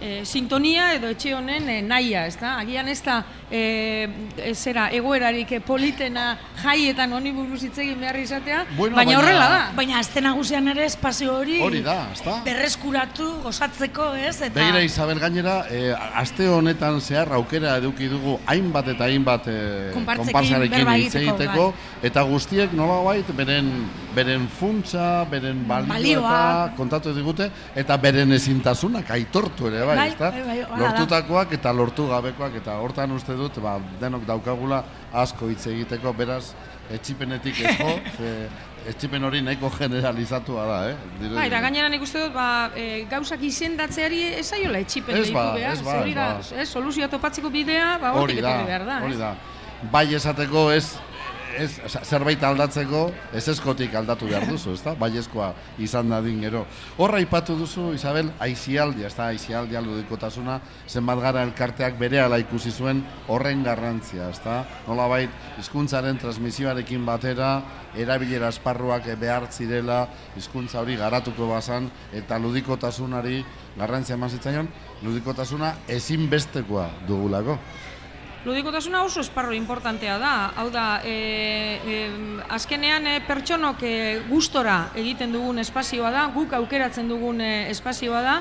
e, 0.00 0.24
sintonia 0.24 0.94
edo 0.96 1.08
etxe 1.12 1.34
honen 1.34 1.68
e, 1.68 1.80
nahia, 1.82 2.26
ez 2.26 2.36
da? 2.40 2.56
Agian 2.62 2.88
ez 2.88 3.00
da 3.04 3.20
e, 3.50 4.08
e, 4.36 4.54
zera 4.54 4.88
egoerarik 4.94 5.52
e, 5.52 5.60
politena 5.60 6.38
jaietan 6.62 7.12
honi 7.12 7.32
buruz 7.32 7.62
hitz 7.62 7.78
egin 7.78 8.00
behar 8.00 8.16
izatea, 8.18 8.64
Bueno, 8.76 8.96
baina, 8.96 9.12
baina- 9.12 9.18
horrela 9.20 9.48
da. 9.48 9.60
Baina 9.76 9.98
azte 10.00 10.20
nagusian 10.20 10.68
ere 10.68 10.84
espazio 10.86 11.36
hori 11.38 11.60
Hori 11.62 11.82
da, 11.82 12.08
ezta? 12.12 12.40
berreskuratu, 12.44 13.28
gozatzeko, 13.42 14.14
ez? 14.14 14.40
Eta 14.40 14.54
Begira 14.60 14.82
Isabel 14.82 15.18
gainera, 15.22 15.66
e, 15.70 15.92
aste 16.14 16.48
honetan 16.48 17.00
zehar 17.00 17.32
aukera 17.32 17.76
eduki 17.82 18.08
dugu 18.08 18.38
hainbat 18.46 18.88
eta 18.94 19.04
hainbat 19.10 19.46
e, 19.48 19.58
konpartzarekin 19.94 20.88
hitz 20.96 21.14
egiteko, 21.14 21.36
egiteko 21.36 21.72
eta 22.02 22.22
guztiek 22.28 22.72
nolabait 22.72 23.26
beren 23.36 23.70
beren 24.14 24.48
funtsa, 24.48 25.24
beren 25.30 25.62
balioa 25.68 25.88
Balioak. 25.92 26.74
kontatu 26.76 27.12
digute 27.16 27.50
eta 27.74 27.96
beren 27.96 28.32
ezintasunak 28.32 29.10
aitortu 29.10 29.68
ere 29.70 29.84
bai, 29.86 29.96
Bai, 29.96 30.08
ezta? 30.10 30.30
bai, 30.30 30.42
bai, 30.46 30.58
da. 30.68 30.76
Lortutakoak 30.82 31.52
eta 31.58 31.72
lortu 31.72 32.08
gabekoak 32.08 32.54
eta 32.60 32.76
hortan 32.82 33.12
uste 33.16 33.32
dut 33.38 33.58
ba, 33.64 33.78
denok 34.00 34.26
daukagula 34.28 34.82
asko 35.12 35.48
hitz 35.48 35.66
egiteko, 35.66 36.12
beraz 36.12 36.52
etxipenetik 36.92 37.60
ez 37.64 37.76
jo, 37.78 37.92
ze 38.18 38.32
etxipen 38.90 39.22
hori 39.24 39.40
nahiko 39.46 39.70
generalizatua 39.70 40.64
da, 40.66 40.78
eh? 40.90 40.96
Dirudi. 41.20 41.36
Bai, 41.38 41.46
eta 41.46 41.60
gainera 41.62 41.88
nik 41.88 42.02
uste 42.02 42.18
dut, 42.24 42.32
ba, 42.34 42.70
e, 42.76 43.04
gauzak 43.10 43.40
izendatzeari 43.46 44.22
ez 44.40 44.46
zaiola 44.48 44.80
etxipen 44.82 45.16
Ez 45.16 45.30
ba, 45.30 45.52
behar. 45.54 45.72
ez 45.72 45.82
ba, 45.86 45.96
ez 46.02 46.16
ba. 46.16 46.66
soluzioa 46.66 47.08
topatzeko 47.08 47.50
bidea, 47.50 47.98
ba, 48.02 48.10
hori 48.18 48.34
hortik 48.34 48.42
etorri 48.42 48.66
behar 48.66 48.84
da. 48.88 48.98
hori 49.06 49.16
da. 49.20 49.34
Bai 49.92 50.04
esateko 50.14 50.70
ez, 50.72 50.96
ez 51.58 51.80
oza, 51.84 52.00
zerbait 52.04 52.42
aldatzeko 52.44 53.02
ez 53.34 53.42
eskotik 53.52 53.94
aldatu 53.94 54.28
behar 54.30 54.46
duzu, 54.48 54.74
ezta? 54.76 54.94
Bai 54.98 55.10
eskoa 55.18 55.52
izan 55.82 56.10
dadin 56.12 56.40
gero. 56.44 56.64
Horra 56.98 57.20
aipatu 57.20 57.56
duzu, 57.58 57.90
Isabel, 57.96 58.30
aizialdia, 58.42 59.08
ezta? 59.10 59.28
Aizialdia 59.32 59.82
ludikotasuna, 59.84 60.58
zenbat 60.88 61.22
gara 61.22 61.44
elkarteak 61.46 61.98
berehala 62.00 62.38
ikusi 62.42 62.72
zuen 62.72 63.02
horren 63.28 63.62
garrantzia, 63.66 64.30
ezta? 64.32 64.62
Nolabait, 64.88 65.30
hizkuntzaren 65.60 66.18
transmisioarekin 66.22 67.06
batera, 67.06 67.52
erabilera 67.98 68.48
esparruak 68.52 69.06
behar 69.20 69.48
zirela, 69.52 70.06
hizkuntza 70.36 70.80
hori 70.80 70.96
garatuko 70.96 71.48
bazan, 71.50 71.90
eta 72.12 72.38
ludikotasunari 72.40 73.42
garrantzia 73.78 74.16
eman 74.16 74.30
zitzaion, 74.32 74.68
ludikotasuna 75.02 75.74
ezinbestekoa 75.88 76.88
dugulako. 77.08 77.58
Ludikotasuna 78.44 79.04
oso 79.06 79.20
esparro 79.22 79.54
importantea 79.54 80.16
da. 80.18 80.50
Hau 80.58 80.66
da, 80.74 81.00
e, 81.06 81.78
e, 81.86 81.98
azkenean 82.50 83.06
e, 83.06 83.20
pertsonok 83.22 83.84
e, 83.86 83.92
gustora 84.26 84.90
egiten 84.98 85.30
dugun 85.30 85.62
espazioa 85.62 86.10
da, 86.10 86.24
guk 86.34 86.50
aukeratzen 86.58 87.06
dugun 87.06 87.38
e, 87.38 87.70
espazioa 87.70 88.22
da, 88.26 88.36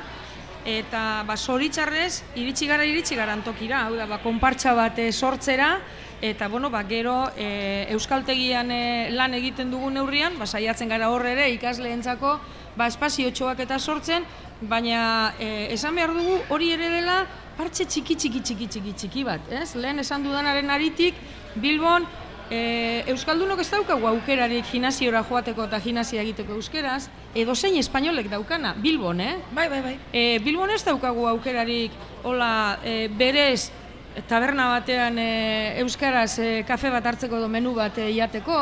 eta 0.66 1.22
ba, 1.28 1.38
zoritxarrez, 1.38 2.24
iritsi 2.34 2.66
gara, 2.66 2.86
iritsi 2.86 3.14
gara 3.20 3.36
antokira, 3.38 3.84
hau 3.86 3.94
da, 4.00 4.08
ba, 4.10 4.18
konpartsa 4.26 4.74
bat 4.74 4.98
e, 4.98 5.12
sortzera, 5.14 5.76
eta 6.22 6.50
bueno, 6.50 6.72
ba, 6.74 6.82
gero 6.90 7.30
e, 7.38 7.86
euskaltegian 7.94 8.74
e, 8.74 8.84
lan 9.14 9.38
egiten 9.38 9.70
dugun 9.70 10.00
neurrian, 10.02 10.34
ba, 10.42 10.50
saiatzen 10.50 10.90
gara 10.90 11.12
hor 11.14 11.30
ere 11.30 11.52
ikasleentzako 11.54 12.40
ba, 12.74 12.90
espazio 12.90 13.30
txoak 13.30 13.62
eta 13.68 13.78
sortzen, 13.78 14.26
baina 14.62 15.34
e, 15.38 15.70
esan 15.74 15.94
behar 15.98 16.14
dugu 16.14 16.40
hori 16.50 16.74
ere 16.74 16.90
dela 16.90 17.22
partxe 17.58 17.86
txiki 17.86 18.16
txiki 18.16 18.42
txiki 18.42 18.68
txiki 18.68 18.94
txiki 18.98 19.24
bat, 19.28 19.48
ez? 19.52 19.76
Lehen 19.76 20.00
esan 20.00 20.24
dudanaren 20.24 20.70
aritik 20.70 21.18
Bilbon 21.56 22.08
e, 22.52 23.04
Euskaldunok 23.12 23.64
ez 23.64 23.70
daukagu 23.72 24.08
aukerarik 24.12 24.68
gimnasiora 24.72 25.24
joateko 25.28 25.66
eta 25.70 25.80
gimnasia 25.84 26.22
egiteko 26.24 26.58
euskeraz, 26.60 27.06
edo 27.36 27.56
zein 27.56 27.78
espainolek 27.80 28.30
daukana, 28.32 28.76
Bilbon, 28.84 29.22
eh? 29.24 29.36
bai, 29.56 29.68
bai, 29.72 29.82
bai. 29.82 29.96
E, 30.12 30.40
Bilbon 30.44 30.74
ez 30.76 30.84
daukagu 30.86 31.28
aukerarik, 31.32 31.96
hola, 32.24 32.52
e, 32.84 33.08
berez, 33.08 33.72
taberna 34.28 34.68
batean 34.74 35.20
e, 35.20 35.30
euskaraz 35.82 36.34
e, 36.40 36.50
kafe 36.68 36.92
bat 36.92 37.06
hartzeko 37.08 37.40
edo 37.40 37.48
menu 37.48 37.74
bat 37.78 37.98
e, 37.98 38.12
jateko, 38.18 38.60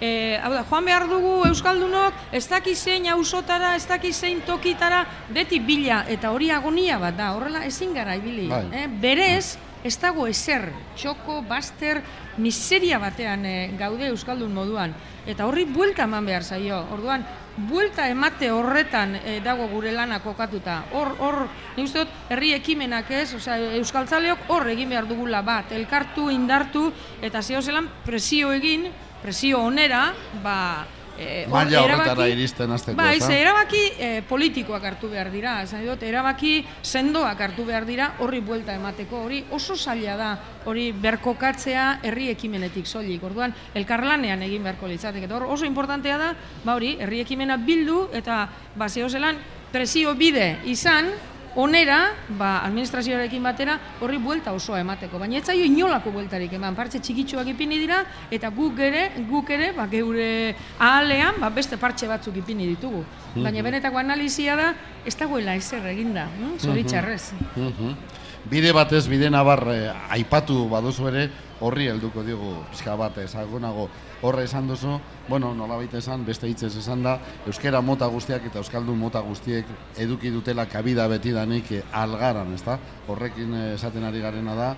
E, 0.00 0.36
hau 0.44 0.52
da, 0.52 0.64
joan 0.68 0.84
behar 0.84 1.06
dugu 1.08 1.46
Euskaldunok, 1.48 2.16
ez 2.36 2.44
daki 2.50 2.74
zein 2.76 3.06
ausotara, 3.08 3.74
ez 3.76 3.86
daki 3.88 4.12
zein 4.12 4.42
tokitara, 4.44 5.06
beti 5.32 5.60
bila, 5.60 6.02
eta 6.12 6.34
hori 6.34 6.50
agonia 6.52 6.98
bat 7.00 7.16
da, 7.16 7.32
horrela 7.36 7.64
ezin 7.64 7.94
gara 7.96 8.16
ibili. 8.18 8.50
Bai. 8.50 8.66
Eh? 8.76 8.86
Berez, 9.00 9.56
ez 9.86 9.94
dago 10.02 10.26
ezer, 10.28 10.68
txoko, 10.98 11.40
baster, 11.48 12.02
miseria 12.42 12.98
batean 13.00 13.44
e, 13.48 13.56
gaude 13.78 14.10
Euskaldun 14.10 14.52
moduan. 14.52 14.92
Eta 15.26 15.46
horri 15.46 15.64
buelta 15.64 16.04
eman 16.04 16.26
behar 16.26 16.44
zaio. 16.44 16.82
Orduan, 16.92 17.24
buelta 17.70 18.08
emate 18.10 18.50
horretan 18.52 19.16
e, 19.22 19.38
dago 19.44 19.68
gure 19.72 19.94
lana 19.94 20.20
kokatuta. 20.20 20.82
Hor, 20.92 21.14
hor, 21.22 21.40
nik 21.76 21.88
uste 21.88 22.04
dut, 22.04 22.14
herri 22.28 22.52
ekimenak 22.58 23.10
ez, 23.16 23.30
osea, 23.38 23.56
euskaltzaleok 23.80 24.50
hor 24.52 24.68
egin 24.74 24.92
behar 24.92 25.08
dugula 25.08 25.40
bat, 25.46 25.72
elkartu, 25.72 26.28
indartu, 26.34 26.90
eta 27.24 27.42
zeo 27.42 27.62
zelan 27.62 27.88
presio 28.04 28.52
egin, 28.52 28.90
presio 29.22 29.60
onera, 29.64 30.12
ba, 30.42 30.86
e, 31.18 31.44
hor 31.46 31.52
Maila 31.54 31.82
horretara 31.82 32.26
iristen 32.28 32.72
hasteko, 32.72 32.96
Bai, 32.98 33.20
ze 33.20 33.38
erabaki 33.40 33.82
e, 33.98 34.08
politikoak 34.28 34.84
hartu 34.84 35.10
behar 35.12 35.30
dira, 35.32 35.56
esan 35.64 35.84
dut, 35.86 36.02
erabaki 36.02 36.58
sendoak 36.82 37.40
hartu 37.40 37.64
behar 37.68 37.86
dira 37.88 38.12
horri 38.24 38.40
buelta 38.44 38.76
emateko, 38.76 39.24
hori 39.26 39.42
oso 39.56 39.76
zaila 39.76 40.16
da, 40.20 40.30
hori 40.66 40.90
berkokatzea 40.92 41.86
herri 42.06 42.28
ekimenetik 42.34 42.86
soilik. 42.86 43.22
Orduan, 43.24 43.54
elkarlanean 43.74 44.42
egin 44.46 44.66
beharko 44.66 44.90
litzateke. 44.90 45.30
Hor 45.32 45.48
oso 45.56 45.68
importantea 45.68 46.18
da, 46.20 46.32
ba 46.64 46.76
hori, 46.76 46.96
herri 47.00 47.22
ekimena 47.24 47.56
bildu 47.56 48.06
eta 48.16 48.44
ba 48.76 48.88
zeo 48.88 49.08
zelan 49.08 49.40
presio 49.72 50.14
bide 50.14 50.56
izan 50.64 51.10
onera, 51.56 52.12
ba, 52.38 52.60
administrazioarekin 52.66 53.42
batera, 53.42 53.78
horri 54.00 54.18
buelta 54.22 54.52
osoa 54.56 54.80
emateko. 54.84 55.18
Baina 55.18 55.40
ez 55.40 55.46
zaio 55.48 55.64
inolako 55.64 56.12
bueltarik 56.14 56.52
eman, 56.58 56.76
partxe 56.76 57.00
txikitsuak 57.00 57.48
ipini 57.54 57.80
dira, 57.80 58.02
eta 58.30 58.50
guk 58.54 58.78
ere, 58.84 59.08
guk 59.30 59.50
ere, 59.56 59.72
ba, 59.76 59.88
geure 59.90 60.28
ahalean, 60.78 61.40
ba, 61.40 61.50
beste 61.50 61.80
partxe 61.80 62.08
batzuk 62.10 62.36
ipini 62.42 62.68
ditugu. 62.74 63.02
Baina 63.36 63.64
benetako 63.64 64.00
analizia 64.00 64.56
da, 64.56 64.70
ez 65.06 65.16
dagoela 65.16 65.56
ezer 65.56 65.84
eginda, 65.92 66.28
hm? 66.36 66.58
zoritxarrez. 66.60 67.32
Mhm. 67.56 67.96
Bide 68.46 68.70
batez, 68.70 69.08
bide 69.10 69.26
nabar 69.26 69.64
eh, 69.72 69.90
aipatu 70.14 70.68
baduzu 70.70 71.08
ere, 71.10 71.24
horri 71.60 71.88
helduko 71.90 72.22
diogu 72.22 72.52
pixka 72.70 72.94
bat 72.98 73.16
ezagunago 73.18 73.88
horre 74.22 74.44
esan 74.44 74.68
duzu, 74.68 74.98
bueno, 75.28 75.54
nolabait 75.54 75.92
esan, 75.94 76.24
beste 76.26 76.48
hitzez 76.48 76.72
esan 76.80 77.02
da, 77.04 77.18
euskera 77.46 77.80
mota 77.84 78.08
guztiak 78.12 78.46
eta 78.48 78.60
euskaldun 78.62 78.98
mota 78.98 79.20
guztiek 79.20 79.68
eduki 80.02 80.30
dutela 80.32 80.66
kabida 80.66 81.06
betidanik 81.08 81.72
eh, 81.72 81.82
algaran, 81.92 82.54
ezta? 82.54 82.78
Horrekin 83.08 83.54
eh, 83.54 83.64
esaten 83.74 84.04
ari 84.04 84.22
garena 84.24 84.56
da, 84.56 84.74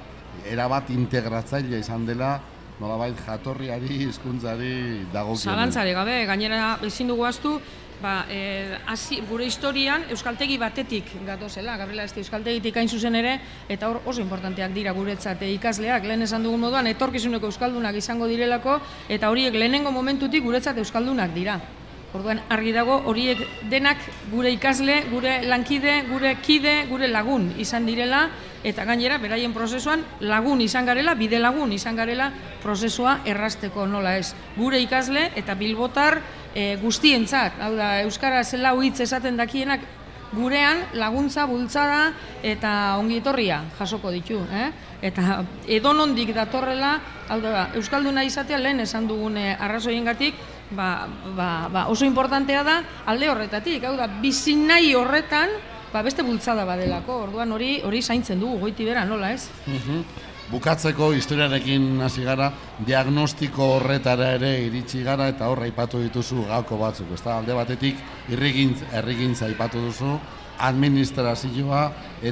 erabat 0.51 0.91
integratzailea 0.95 1.83
izan 1.85 2.07
dela, 2.07 2.39
nolabait 2.79 3.19
jatorriari, 3.27 4.05
hizkuntzari 4.07 4.73
dagokionen. 5.13 5.55
Zalantzare 5.55 5.95
gabe, 5.97 6.21
gainera 6.27 6.77
ezin 6.87 7.11
dugu 7.11 7.27
astu, 7.27 7.59
ba, 8.03 8.27
e, 8.31 8.79
hasi, 8.87 9.21
gure 9.29 9.47
historian 9.47 10.05
euskaltegi 10.11 10.59
batetik 10.59 11.11
gatozela, 11.27 11.77
Gabriela 11.77 12.07
Esti 12.07 12.23
euskaltegitik 12.23 12.77
hain 12.77 12.89
zuzen 12.89 13.19
ere, 13.19 13.39
eta 13.69 13.89
hor 13.91 14.03
oso 14.07 14.23
importanteak 14.23 14.73
dira 14.77 14.95
guretzat 14.97 15.43
e, 15.43 15.51
ikasleak, 15.57 16.07
lehen 16.07 16.23
esan 16.23 16.47
dugun 16.47 16.63
moduan, 16.69 16.87
etorkizuneko 16.87 17.51
euskaldunak 17.51 17.99
izango 17.99 18.31
direlako, 18.31 18.79
eta 19.09 19.31
horiek 19.31 19.55
lehenengo 19.55 19.93
momentutik 19.95 20.45
guretzat 20.45 20.79
euskaldunak 20.79 21.35
dira. 21.35 21.59
Orduan 22.17 22.39
argi 22.49 22.71
dago 22.73 22.95
horiek 23.11 23.41
denak 23.69 24.01
gure 24.31 24.49
ikasle, 24.55 25.03
gure 25.11 25.43
lankide, 25.45 26.07
gure 26.09 26.39
kide, 26.41 26.87
gure 26.89 27.09
lagun 27.11 27.51
izan 27.61 27.85
direla 27.85 28.31
eta 28.65 28.87
gainera 28.89 29.19
beraien 29.21 29.53
prozesuan 29.53 30.01
lagun 30.25 30.63
izan 30.65 30.89
garela, 30.89 31.13
bide 31.15 31.39
lagun 31.39 31.73
izan 31.77 32.01
garela 32.01 32.31
prozesua 32.63 33.19
errasteko 33.29 33.85
nola 33.87 34.17
ez. 34.17 34.33
Gure 34.57 34.81
ikasle 34.81 35.29
eta 35.37 35.55
bilbotar 35.55 36.23
e, 36.55 36.77
guztientzat, 36.83 37.61
hau 37.61 37.75
da 37.77 38.01
euskara 38.03 38.45
zela 38.45 38.75
hitz 38.83 39.01
esaten 39.01 39.37
dakienak 39.37 39.81
gurean 40.33 40.83
laguntza, 40.99 41.47
bultzada 41.49 42.13
eta 42.45 42.99
ongietorria 43.01 43.63
jasoko 43.79 44.13
ditu, 44.13 44.43
eh? 44.53 44.69
Eta 45.03 45.43
edonondik 45.71 46.35
datorrela, 46.37 46.99
hau 47.31 47.39
da, 47.41 47.69
euskalduna 47.79 48.25
izatea 48.27 48.59
lehen 48.61 48.83
esan 48.85 49.07
dugun 49.09 49.39
eh, 49.39 49.55
arrazoiengatik, 49.55 50.35
ba, 50.71 51.09
ba, 51.37 51.69
ba, 51.73 51.87
oso 51.89 52.05
importantea 52.05 52.65
da 52.67 52.79
alde 53.07 53.31
horretatik, 53.31 53.85
hau 53.85 53.97
da, 53.97 54.09
bizi 54.21 54.57
nahi 54.59 54.95
horretan, 54.99 55.55
ba, 55.93 56.03
beste 56.05 56.27
bultzada 56.27 56.67
badelako, 56.69 57.23
orduan 57.29 57.53
hori 57.53 57.79
hori 57.87 58.03
zaintzen 58.03 58.41
dugu 58.41 58.59
goiti 58.67 58.85
bera, 58.85 59.07
nola 59.09 59.33
ez? 59.33 59.49
Mhm. 59.67 60.03
Bukatzeko 60.49 61.11
historiarekin 61.13 62.01
hasi 62.01 62.23
gara, 62.25 62.47
diagnostiko 62.87 63.67
horretara 63.75 64.31
ere 64.39 64.55
iritsi 64.65 65.03
gara 65.05 65.27
eta 65.29 65.51
horra 65.53 65.67
aipatu 65.69 66.01
dituzu 66.01 66.47
gauko 66.49 66.79
batzuk, 66.81 67.11
ezta 67.13 67.35
alde 67.37 67.53
batetik 67.53 68.01
irrigintz, 68.33 68.81
errigintza 68.97 69.45
aipatu 69.51 69.83
duzu, 69.91 70.15
administrazioa 70.71 71.83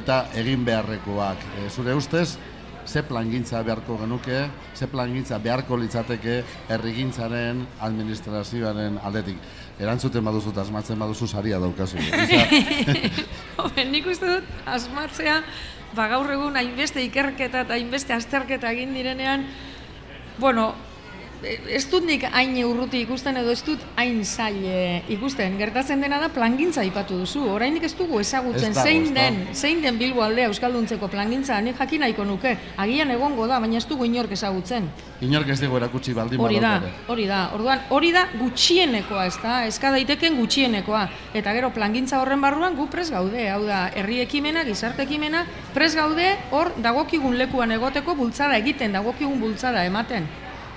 eta 0.01 0.23
egin 0.41 0.65
beharrekoak. 0.65 1.45
E, 1.61 1.69
zure 1.69 1.93
ustez, 1.93 2.39
ze 2.87 3.03
plangintza 3.03 3.61
beharko 3.61 3.99
genuke, 4.01 4.47
ze 4.73 4.87
plangintza 4.87 5.37
beharko 5.43 5.77
litzateke 5.77 6.41
herrigintzaren 6.73 7.65
administrazioaren 7.85 8.97
aldetik. 9.03 9.37
Erantzuten 9.77 10.25
baduzu 10.25 10.55
eta 10.55 10.63
asmatzen 10.65 10.97
baduzu 10.99 11.27
saria 11.27 11.59
daukazu. 11.61 12.01
Nik 13.93 14.07
uste 14.09 14.29
dut 14.31 14.53
asmatzea, 14.65 15.41
ba 15.95 16.07
gaur 16.11 16.31
egun 16.31 16.57
hainbeste 16.59 17.03
ikerketa 17.05 17.63
eta 17.65 17.77
hainbeste 17.77 18.13
azterketa 18.13 18.71
egin 18.75 18.93
direnean, 18.93 19.45
bueno, 20.37 20.73
ez 21.43 21.83
dut 21.89 22.05
nik 22.05 22.23
hain 22.31 22.55
urruti 22.65 23.01
ikusten 23.05 23.37
edo 23.37 23.51
ez 23.53 23.61
dut 23.65 23.81
hain 23.97 24.23
zail 24.25 25.03
ikusten. 25.13 25.57
Gertatzen 25.59 26.01
dena 26.01 26.19
da 26.21 26.29
plangintza 26.33 26.81
aipatu 26.81 27.19
duzu. 27.21 27.43
Oraindik 27.53 27.83
ez 27.83 27.93
dugu 27.97 28.19
ezagutzen 28.19 28.71
Ez 28.71 28.83
zein 28.83 29.13
den, 29.13 29.39
zein 29.53 29.81
den 29.81 29.97
Bilbo 29.97 30.23
aldea 30.23 30.47
euskalduntzeko 30.49 31.07
plangintza, 31.07 31.59
nik 31.61 31.77
jakin 31.77 32.01
nahiko 32.01 32.25
nuke. 32.25 32.55
Agian 32.77 33.11
egongo 33.11 33.47
da, 33.47 33.59
baina 33.59 33.77
ez 33.77 33.85
dugu 33.87 34.05
inork 34.05 34.31
ezagutzen. 34.31 34.89
Inork 35.21 35.49
ez 35.53 35.59
dugu 35.61 35.77
erakutsi 35.77 36.13
baldin 36.13 36.41
Hori 36.41 36.59
da, 36.63 36.73
hori 37.07 37.27
da. 37.27 37.43
Orduan, 37.53 37.85
hori 37.89 38.11
da 38.15 38.27
gutxienekoa, 38.39 39.27
ez 39.27 39.37
da? 39.43 39.59
Eska 39.67 39.91
daiteken 39.91 40.37
gutxienekoa. 40.41 41.07
Eta 41.37 41.53
gero 41.53 41.71
plangintza 41.75 42.21
horren 42.21 42.41
barruan 42.41 42.75
gu 42.77 42.89
pres 42.89 43.09
gaude. 43.11 43.49
Hau 43.49 43.63
da, 43.65 43.87
herri 43.95 44.21
ekimena, 44.25 44.65
gizarte 44.67 45.05
ekimena, 45.07 45.45
pres 45.73 45.93
gaude 45.95 46.33
hor 46.51 46.73
dagokigun 46.81 47.37
lekuan 47.37 47.71
egoteko 47.77 48.15
bultzada 48.15 48.57
egiten, 48.57 48.97
dagokigun 48.97 49.39
bultzada 49.41 49.85
ematen. 49.85 50.27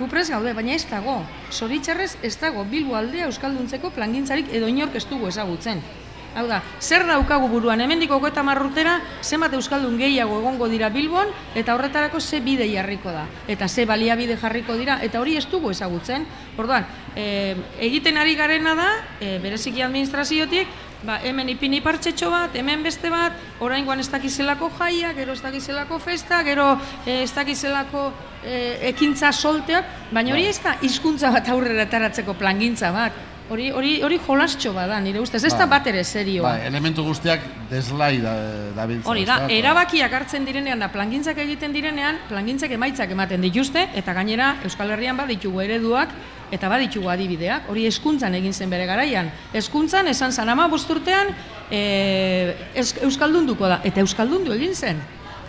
Gu 0.00 0.06
pres 0.08 0.30
gaude, 0.32 0.54
baina 0.56 0.72
ez 0.72 0.86
dago. 0.88 1.18
Zoritxarrez 1.52 2.14
ez 2.24 2.32
dago 2.40 2.64
Bilbo 2.64 2.94
aldea 2.96 3.26
euskalduntzeko 3.28 3.90
plangintzarik 3.92 4.48
edo 4.56 4.70
inork 4.72 4.94
ez 4.96 5.04
dugu 5.10 5.28
ezagutzen. 5.28 5.82
Hau 6.30 6.46
da, 6.46 6.62
zer 6.80 7.04
daukagu 7.04 7.50
buruan, 7.50 7.82
hemendik 7.82 8.12
hogeita 8.14 8.40
urtera, 8.40 9.00
zenbat 9.20 9.52
euskaldun 9.52 9.98
gehiago 9.98 10.38
egongo 10.38 10.68
dira 10.68 10.88
Bilbon, 10.88 11.28
eta 11.54 11.74
horretarako 11.74 12.20
ze 12.20 12.40
bide 12.40 12.70
jarriko 12.72 13.10
da, 13.10 13.26
eta 13.48 13.68
ze 13.68 13.84
baliabide 13.84 14.38
jarriko 14.38 14.76
dira, 14.78 15.00
eta 15.02 15.20
hori 15.20 15.36
ez 15.36 15.46
dugu 15.50 15.70
ezagutzen. 15.70 16.24
Orduan, 16.56 16.86
e, 17.16 17.56
egiten 17.80 18.16
ari 18.16 18.36
garena 18.36 18.74
da, 18.74 18.88
e, 19.20 19.38
bereziki 19.42 19.82
administraziotik, 19.82 20.68
ba, 21.04 21.18
hemen 21.24 21.48
ipini 21.48 21.80
partxetxo 21.84 22.30
bat, 22.32 22.54
hemen 22.56 22.82
beste 22.84 23.10
bat, 23.12 23.36
oraingoan 23.64 24.02
ez 24.02 24.08
dakizelako 24.12 24.70
jaia, 24.78 25.14
gero 25.16 25.32
ez 25.36 25.42
dakizelako 25.42 25.98
festa, 26.02 26.42
gero 26.46 26.74
e, 27.06 27.22
ez 27.24 27.32
dakizelako 27.34 28.10
e, 28.44 28.60
ekintza 28.92 29.32
solteak, 29.32 30.12
baina 30.12 30.34
hori 30.36 30.46
ez 30.50 30.60
da 30.62 30.76
hizkuntza 30.82 31.32
bat 31.32 31.48
aurrera 31.48 31.88
ataratzeko 31.88 32.36
plangintza 32.38 32.92
bat. 32.92 33.26
Hori, 33.50 33.64
hori, 33.74 33.96
hori 34.06 34.20
jolastxo 34.22 34.70
bada, 34.70 35.00
nire 35.02 35.18
ustez, 35.18 35.40
ez 35.42 35.50
da 35.56 35.64
Ba. 35.64 35.80
bat 35.80 35.88
ere 35.90 36.04
serioa. 36.04 36.52
Ba, 36.52 36.66
elementu 36.68 37.02
guztiak 37.02 37.42
deslai 37.66 38.20
da, 38.22 38.34
dabiltza. 38.76 39.10
Hori 39.10 39.24
da, 39.26 39.40
erabakiak 39.50 40.12
hartzen 40.20 40.46
direnean 40.46 40.78
da 40.78 40.86
plangintzak 40.92 41.40
egiten 41.42 41.74
direnean, 41.74 42.20
plangintzak 42.28 42.70
emaitzak 42.76 43.10
ematen 43.10 43.42
dituzte 43.42 43.88
eta 43.98 44.14
gainera 44.14 44.52
Euskal 44.62 44.94
Herrian 44.94 45.18
baditugu 45.18 45.64
ereduak 45.66 46.14
eta 46.50 46.68
baditugu 46.68 47.08
adibideak. 47.10 47.70
Hori 47.70 47.86
hezkuntzan 47.86 48.34
egin 48.34 48.52
zen 48.52 48.70
bere 48.70 48.86
garaian. 48.86 49.30
Hezkuntzan 49.52 50.08
esan 50.08 50.32
zan 50.32 50.48
ama 50.48 50.68
bosturtean 50.68 51.32
e, 51.70 52.54
Euskaldunduko 53.02 53.68
da 53.68 53.80
eta 53.84 54.04
Euskaldundu 54.04 54.52
egin 54.58 54.74
zen. 54.74 55.00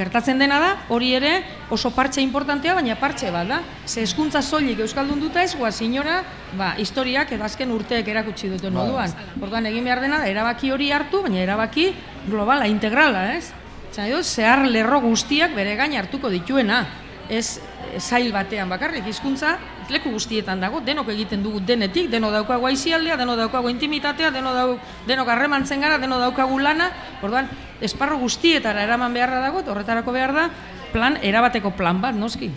Gertatzen 0.02 0.40
dena 0.40 0.58
da, 0.62 0.70
hori 0.90 1.12
ere 1.14 1.32
oso 1.70 1.92
partxe 1.94 2.24
importantea, 2.24 2.74
baina 2.78 2.96
partxe 2.98 3.30
bat 3.34 3.48
da. 3.50 3.60
Ze 3.86 4.02
hezkuntza 4.06 4.42
soilik 4.42 4.80
euskaldunduta 4.82 5.44
ez 5.44 5.54
goaz 5.60 5.76
inora, 5.86 6.22
ba, 6.58 6.72
historiak 6.82 7.34
edo 7.36 7.46
azken 7.46 7.74
urteek 7.76 8.08
erakutsi 8.08 8.50
duten 8.50 8.74
Bai. 8.74 8.86
moduan. 8.88 9.14
Orduan 9.42 9.68
egin 9.70 9.86
behar 9.86 10.02
dena 10.02 10.22
da 10.24 10.30
erabaki 10.32 10.72
hori 10.72 10.90
hartu, 10.96 11.22
baina 11.28 11.44
erabaki 11.44 11.92
globala, 12.30 12.70
integrala, 12.72 13.36
ez? 13.36 13.52
Zan 13.92 14.08
edo, 14.08 14.24
zehar 14.24 14.64
lerro 14.66 15.02
guztiak 15.04 15.54
bere 15.54 15.76
gain 15.76 15.98
hartuko 16.00 16.32
dituena. 16.32 16.86
Ez 17.30 17.60
eh, 17.60 18.00
zail 18.00 18.32
batean 18.34 18.72
bakarrik, 18.72 19.06
hizkuntza 19.08 19.58
leku 19.92 20.12
guztietan 20.16 20.62
dago, 20.64 20.82
denok 20.82 21.12
egiten 21.14 21.44
dugu 21.44 21.62
denetik, 21.66 22.10
deno 22.12 22.32
daukagu 22.32 22.66
aizialdea, 22.72 23.18
deno 23.20 23.36
daukagu 23.36 23.70
intimitatea, 23.70 24.32
deno 24.32 24.54
dau, 24.56 24.80
denok 25.08 25.30
harremantzen 25.30 25.84
gara, 25.84 26.00
deno 26.02 26.20
daukagu 26.22 26.60
lana, 26.60 26.90
orduan, 27.22 27.50
esparro 27.82 28.18
guztietara 28.22 28.84
eraman 28.88 29.14
beharra 29.14 29.42
dago, 29.44 29.62
eta 29.62 29.76
horretarako 29.76 30.16
behar 30.16 30.34
da, 30.38 30.50
plan, 30.96 31.20
erabateko 31.22 31.76
plan 31.78 32.02
bat, 32.02 32.16
noski. 32.16 32.52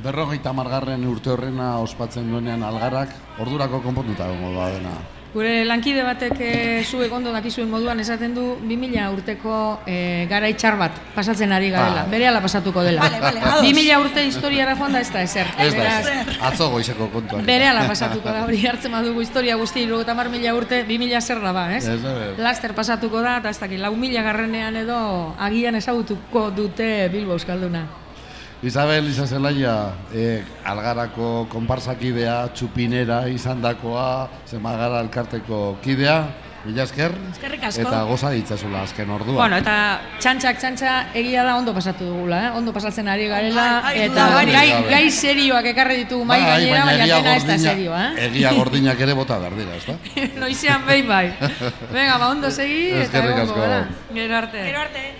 Berrogeita 0.00 0.52
margarren 0.56 1.04
urte 1.04 1.30
horrena 1.34 1.74
ospatzen 1.84 2.30
duenean 2.32 2.64
algarak, 2.64 3.12
ordurako 3.38 3.82
konpontuta 3.84 4.32
egongo 4.32 4.56
da 4.56 4.68
dena. 4.72 5.19
Gure 5.30 5.64
lankide 5.64 6.02
batek 6.02 6.40
e, 6.42 6.52
zu 6.82 7.04
egondo 7.04 7.30
dakizuen 7.30 7.68
moduan 7.70 8.00
esaten 8.02 8.32
du 8.34 8.44
2000 8.64 9.04
urteko 9.14 9.52
e, 9.86 10.26
garai 10.30 10.56
txar 10.58 10.74
bat 10.80 10.96
pasatzen 11.14 11.52
ari 11.54 11.68
garela. 11.70 12.02
Bai. 12.02 12.16
Berehala 12.16 12.40
pasatuko 12.42 12.82
dela. 12.82 13.04
Vale, 13.04 13.20
vale, 13.22 13.38
ados. 13.38 13.62
2000 13.62 14.00
urte 14.02 14.24
historiara 14.26 14.74
joan 14.74 14.98
da 14.98 15.04
ez 15.04 15.12
da 15.14 15.22
ezer. 15.22 15.52
Ez 15.58 15.70
da, 15.76 15.86
ez. 16.00 16.36
atzo 16.50 16.70
goizeko 16.74 17.06
kontua. 17.14 17.44
Berehala 17.46 17.86
pasatuko 17.86 18.26
da, 18.26 18.42
hori 18.48 18.64
hartzen 18.66 18.90
badugu 18.98 19.22
historia 19.22 19.54
guzti, 19.60 19.84
irurogeita 19.86 20.16
hamar 20.16 20.32
mila 20.34 20.56
urte, 20.58 20.82
2000 20.88 21.22
zer 21.22 21.44
da 21.46 21.54
ba, 21.54 21.68
ez? 21.76 21.86
Ez 21.86 22.00
da. 22.02 22.16
Laster 22.42 22.74
pasatuko 22.74 23.22
da, 23.22 23.38
eta 23.38 23.54
ez 23.54 23.62
dakit, 23.62 23.78
lau 23.78 23.94
mila 23.94 24.26
garrenean 24.26 24.82
edo 24.82 25.00
agian 25.38 25.78
ezagutuko 25.78 26.48
dute 26.56 27.08
Bilbo 27.14 27.38
Euskalduna. 27.38 27.86
Isabel 28.62 29.08
Isazelaia, 29.08 29.94
eh, 30.12 30.44
algarako 30.68 31.46
konparsakidea, 31.48 32.42
txupinera 32.52 33.22
izandakoa, 33.32 34.28
zemagara 34.46 35.00
elkarteko 35.00 35.78
kidea, 35.80 36.18
mila 36.66 36.82
esker, 36.84 37.14
Eskerrik 37.30 37.62
asko. 37.64 37.86
eta 37.88 38.02
goza 38.04 38.28
ditzazula 38.36 38.82
azken 38.84 39.08
ordua. 39.16 39.32
Bueno, 39.38 39.56
eta 39.62 39.76
txantxak 40.20 40.58
txantxa 40.60 40.96
egia 41.16 41.40
da 41.46 41.54
ondo 41.56 41.72
pasatu 41.72 42.04
dugula, 42.04 42.42
eh? 42.48 42.50
ondo 42.58 42.74
pasatzen 42.76 43.08
ari 43.08 43.28
garela, 43.32 43.80
Bai, 43.80 43.94
bai, 43.96 44.04
eta 44.10 44.26
gai, 44.34 44.68
gabe. 44.68 44.90
gai 44.92 45.10
serioak 45.10 45.64
ekarri 45.72 45.96
ditugu 46.04 46.26
mai 46.28 46.42
Bai, 46.42 46.50
gainera, 46.50 46.84
baina 46.84 47.06
dena 47.06 47.36
ez 47.36 47.46
da 47.48 47.56
serioa, 47.58 48.02
eh? 48.12 48.26
Egia 48.26 48.52
gordinak 48.52 49.00
ere 49.00 49.14
bota 49.16 49.38
behar 49.40 49.56
dira, 49.56 49.72
ezta? 49.80 49.96
Noizean 50.44 50.84
behin 50.84 51.08
bai. 51.08 51.32
Venga, 51.96 52.18
ba, 52.20 52.28
ondo 52.28 52.50
segi, 52.52 52.90
eta 53.06 53.24
egongo. 53.24 53.56
Gero 54.12 54.36
arte. 54.36 54.66
Gero 54.68 54.80
arte. 54.84 55.16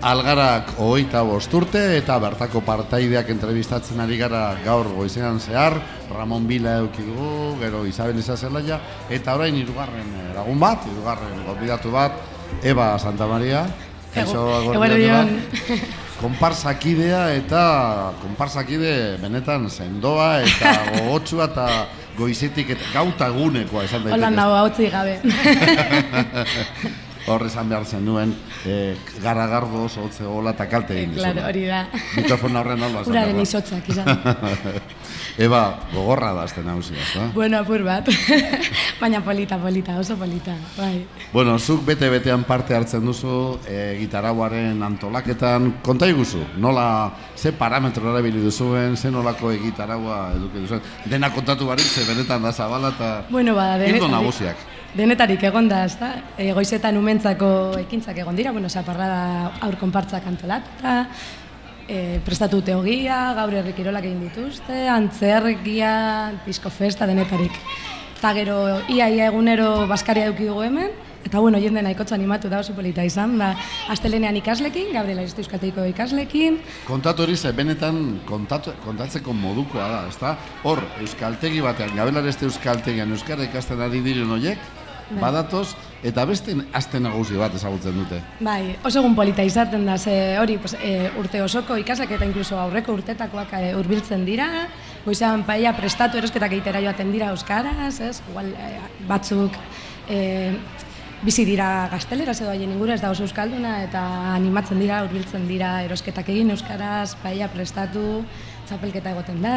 Algarak 0.00 0.70
hogeita 0.80 1.20
bost 1.28 1.52
urte 1.52 1.80
eta 1.98 2.14
bertako 2.22 2.62
partaideak 2.64 3.28
entrevistatzen 3.34 4.00
ari 4.00 4.16
gara 4.16 4.54
gaur 4.64 4.88
goizean 4.94 5.36
zehar, 5.40 5.76
Ramon 6.08 6.46
Bila 6.48 6.78
eduki 6.80 7.04
dugu, 7.04 7.58
gero 7.60 7.84
Isabel 7.84 8.16
Isazelaia, 8.22 8.80
eta 9.12 9.34
orain 9.36 9.58
hirugarren 9.60 10.08
eh, 10.22 10.30
lagun 10.38 10.56
bat, 10.62 10.86
hirugarren 10.88 11.44
gonbidatu 11.44 11.92
bat, 11.92 12.16
Eba 12.64 12.94
Santa 12.98 13.28
Maria, 13.28 13.66
Kaixo, 14.14 14.46
eguerdion. 14.72 15.36
konparsakidea 16.20 17.20
eta 17.36 17.60
konparsakide 18.20 19.18
benetan 19.20 19.68
sendoa 19.70 20.40
eta 20.44 20.72
gogotsua 20.96 21.46
eta 21.52 21.68
goizetik 22.16 22.72
eta 22.76 22.90
gauta 22.96 23.30
egunekoa 23.32 23.84
esan 23.84 24.04
daiteke. 24.04 24.16
Hola 24.18 24.32
nago 24.32 24.58
hautzi 24.64 24.90
gabe. 24.92 25.20
Hor 27.26 27.44
esan 27.46 27.68
behar 27.68 27.84
zen 27.84 28.04
nuen, 28.04 28.34
eh, 28.66 28.96
garagardoz, 29.22 29.96
hotze 29.98 30.24
gola 30.24 30.50
eta 30.56 30.66
kalte 30.68 30.96
egin 30.96 31.12
claro, 31.14 31.34
dizuna. 31.34 31.48
hori 31.48 31.64
da. 31.66 31.88
Mikrofona 32.16 32.60
horren 32.60 32.82
alba 32.82 33.00
esan 33.02 33.12
Uraren 33.12 33.36
da. 33.36 33.42
izotzak 33.42 33.88
izan. 33.88 34.06
Eba, 35.40 35.78
gogorra 35.92 36.32
da 36.34 36.42
azten 36.42 36.68
hausia, 36.68 36.96
ezta? 37.00 37.28
bueno, 37.34 37.58
apur 37.58 37.82
bat. 37.86 38.08
Baina 39.00 39.20
polita, 39.24 39.56
polita, 39.58 39.96
oso 39.98 40.16
polita. 40.16 40.54
Bai. 40.76 41.04
Bueno, 41.32 41.58
zuk 41.58 41.84
bete-betean 41.86 42.42
parte 42.44 42.74
hartzen 42.74 43.04
duzu 43.06 43.58
e, 43.68 43.96
gitarauaren 44.00 44.82
antolaketan. 44.82 45.76
Konta 45.82 46.08
iguzu, 46.10 46.42
nola, 46.58 47.12
ze 47.36 47.52
parametro 47.52 48.10
erabili 48.12 48.42
duzuen, 48.42 48.96
ze 48.96 49.10
nolako 49.10 49.52
egitaraua 49.52 50.32
eduki 50.36 50.58
duzuen. 50.66 50.82
Dena 51.06 51.30
kontatu 51.32 51.66
barik, 51.70 51.86
ze 51.86 52.04
benetan 52.08 52.42
da 52.42 52.52
zabala 52.52 52.88
eta 52.96 53.24
Bueno, 53.30 53.52
ildo 53.52 53.84
denetan- 53.84 54.10
nagusiak. 54.10 54.56
Denetarik 54.94 55.42
egon 55.46 55.68
da, 55.70 55.84
ezta? 55.86 56.10
E, 56.38 56.50
goizetan 56.56 56.98
umentzako 56.98 57.50
ekintzak 57.84 58.18
egon 58.22 58.38
dira, 58.38 58.52
bueno, 58.52 58.68
zaparrada 58.68 59.52
aur 59.66 59.76
konpartzak 59.80 60.26
antolatuta, 60.26 60.96
e, 61.90 62.18
prestatu 62.24 62.62
teogia, 62.62 63.20
gaur 63.38 63.54
herri 63.60 63.74
kirolak 63.76 64.06
egin 64.06 64.24
dituzte, 64.28 64.86
antzergia, 64.90 65.92
disko 66.46 66.70
festa, 66.70 67.06
denetarik. 67.10 67.54
Eta 68.18 68.34
gero, 68.36 68.56
ia, 68.92 69.08
ia 69.08 69.30
egunero 69.30 69.86
baskaria 69.88 70.26
eduki 70.28 70.50
dugu 70.50 70.66
hemen, 70.66 70.90
eta 71.24 71.40
bueno, 71.40 71.58
jende 71.60 71.82
nahikotza 71.84 72.14
animatu 72.16 72.50
da 72.52 72.60
oso 72.60 72.74
polita 72.76 73.04
izan, 73.04 73.38
da, 73.40 73.54
astelenean 73.92 74.36
ikaslekin, 74.40 74.90
Gabriela 74.92 75.24
Iztu 75.24 75.44
Euskaltegiko 75.44 75.86
ikaslekin, 75.88 76.58
Kontatu 76.88 77.24
hori 77.24 77.36
ze 77.36 77.52
benetan 77.56 78.20
kontatu, 78.28 78.74
kontatzeko 78.84 79.32
modukoa 79.32 79.88
da, 79.88 80.02
ezta? 80.10 80.34
Hor, 80.64 80.82
euskaltegi 81.00 81.62
batean, 81.64 81.96
gabelareste 81.96 82.48
euskaltegian 82.48 83.16
euskara 83.16 83.48
ikasten 83.48 83.80
ari 83.80 84.02
diren 84.04 84.30
horiek, 84.36 84.68
Bai. 85.10 85.20
badatoz, 85.20 85.74
eta 86.06 86.24
beste 86.24 86.54
aste 86.72 87.00
nagusi 87.02 87.38
bat 87.38 87.54
ezagutzen 87.54 87.96
dute. 87.98 88.20
Bai, 88.40 88.76
oso 88.84 89.00
egun 89.00 89.16
polita 89.18 89.42
izaten 89.42 89.86
da, 89.86 89.98
ze 89.98 90.38
hori 90.38 90.58
pues, 90.58 90.76
e, 90.78 91.10
urte 91.18 91.42
osoko 91.42 91.76
ikasak 91.76 92.12
eta 92.16 92.24
inkluso 92.24 92.58
aurreko 92.58 92.94
urtetakoak 92.94 93.56
e, 93.58 93.72
hurbiltzen 93.74 94.24
dira, 94.24 94.68
goizean 95.04 95.42
paella 95.48 95.74
prestatu 95.76 96.20
erosketak 96.20 96.52
egitera 96.52 96.82
joaten 96.84 97.10
dira 97.12 97.32
euskaraz, 97.34 98.00
ez? 98.00 98.20
Igual 98.30 98.52
e, 98.54 98.70
batzuk 99.08 99.58
e, 100.08 100.20
bizi 101.20 101.44
dira 101.44 101.88
gazteleraz 101.92 102.38
edo 102.40 102.52
haien 102.52 102.70
inguru 102.72 102.94
ez 102.94 103.00
da 103.02 103.10
oso 103.12 103.26
euskalduna 103.26 103.80
eta 103.84 104.00
animatzen 104.36 104.80
dira, 104.80 105.02
hurbiltzen 105.04 105.44
dira 105.48 105.80
erosketak 105.84 106.30
egin 106.32 106.54
euskaraz, 106.54 107.16
paella 107.20 107.50
prestatu, 107.52 108.22
txapelketa 108.68 109.12
egoten 109.12 109.42
da, 109.44 109.56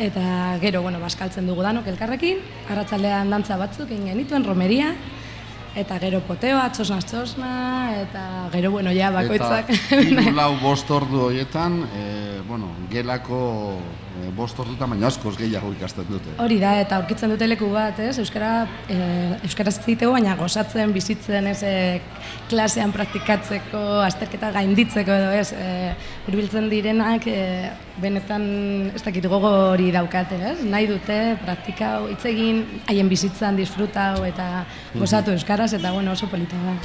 eta 0.00 0.56
gero, 0.62 0.80
bueno, 0.82 0.98
baskaltzen 1.00 1.46
dugu 1.46 1.62
danok 1.62 1.88
elkarrekin, 1.92 2.40
arratsaldean 2.72 3.30
dantza 3.30 3.58
batzuk 3.60 3.90
egin 3.92 4.08
genituen, 4.08 4.46
romeria, 4.48 4.94
eta 5.76 5.98
gero 6.02 6.22
poteoa, 6.24 6.64
txosna 6.72 6.98
txosna, 7.04 7.50
eta 8.00 8.24
gero, 8.54 8.72
bueno, 8.72 8.94
ja, 8.96 9.10
bakoitzak. 9.12 9.68
Eta 10.00 10.24
lau 10.40 10.54
bost 10.62 10.90
ordu 10.90 11.26
horietan, 11.28 11.82
e, 11.92 12.06
bueno, 12.48 12.72
gelako 12.90 13.42
e, 14.20 14.30
bost 14.36 14.58
ordutan, 14.60 14.90
baina 14.92 15.08
askoz 15.08 15.34
gehiago 15.38 15.72
ikasten 15.76 16.08
dute. 16.08 16.34
Hori 16.42 16.58
da, 16.60 16.74
eta 16.82 16.98
aurkitzen 17.00 17.32
dute 17.32 17.48
leku 17.48 17.70
bat, 17.72 17.98
ez? 18.02 18.16
Euskara, 18.22 18.66
e, 18.88 18.98
euskaraz 19.48 19.76
zitego, 19.80 20.12
baina 20.16 20.36
gozatzen, 20.38 20.92
bizitzen, 20.94 21.48
ez, 21.50 21.60
e, 21.66 22.00
klasean 22.50 22.92
praktikatzeko, 22.94 23.82
azterketa 24.06 24.52
gainditzeko 24.56 25.16
edo, 25.16 25.30
ez? 25.36 25.52
E, 25.52 26.66
direnak, 26.70 27.26
e, 27.26 27.70
benetan, 28.00 28.44
ez 28.94 29.02
dakit 29.02 29.26
gogo 29.26 29.50
hori 29.72 29.90
daukate, 29.92 30.36
ez? 30.52 30.58
Nahi 30.64 30.86
dute, 30.90 31.18
praktika, 31.44 31.96
hitz 32.10 32.24
egin, 32.28 32.64
haien 32.88 33.08
bizitzan, 33.08 33.56
disfrutau, 33.56 34.24
eta 34.24 34.64
gozatu 34.94 35.32
euskaraz, 35.36 35.72
eta 35.74 35.92
bueno, 35.92 36.12
oso 36.12 36.28
polita 36.28 36.56
da. 36.64 36.76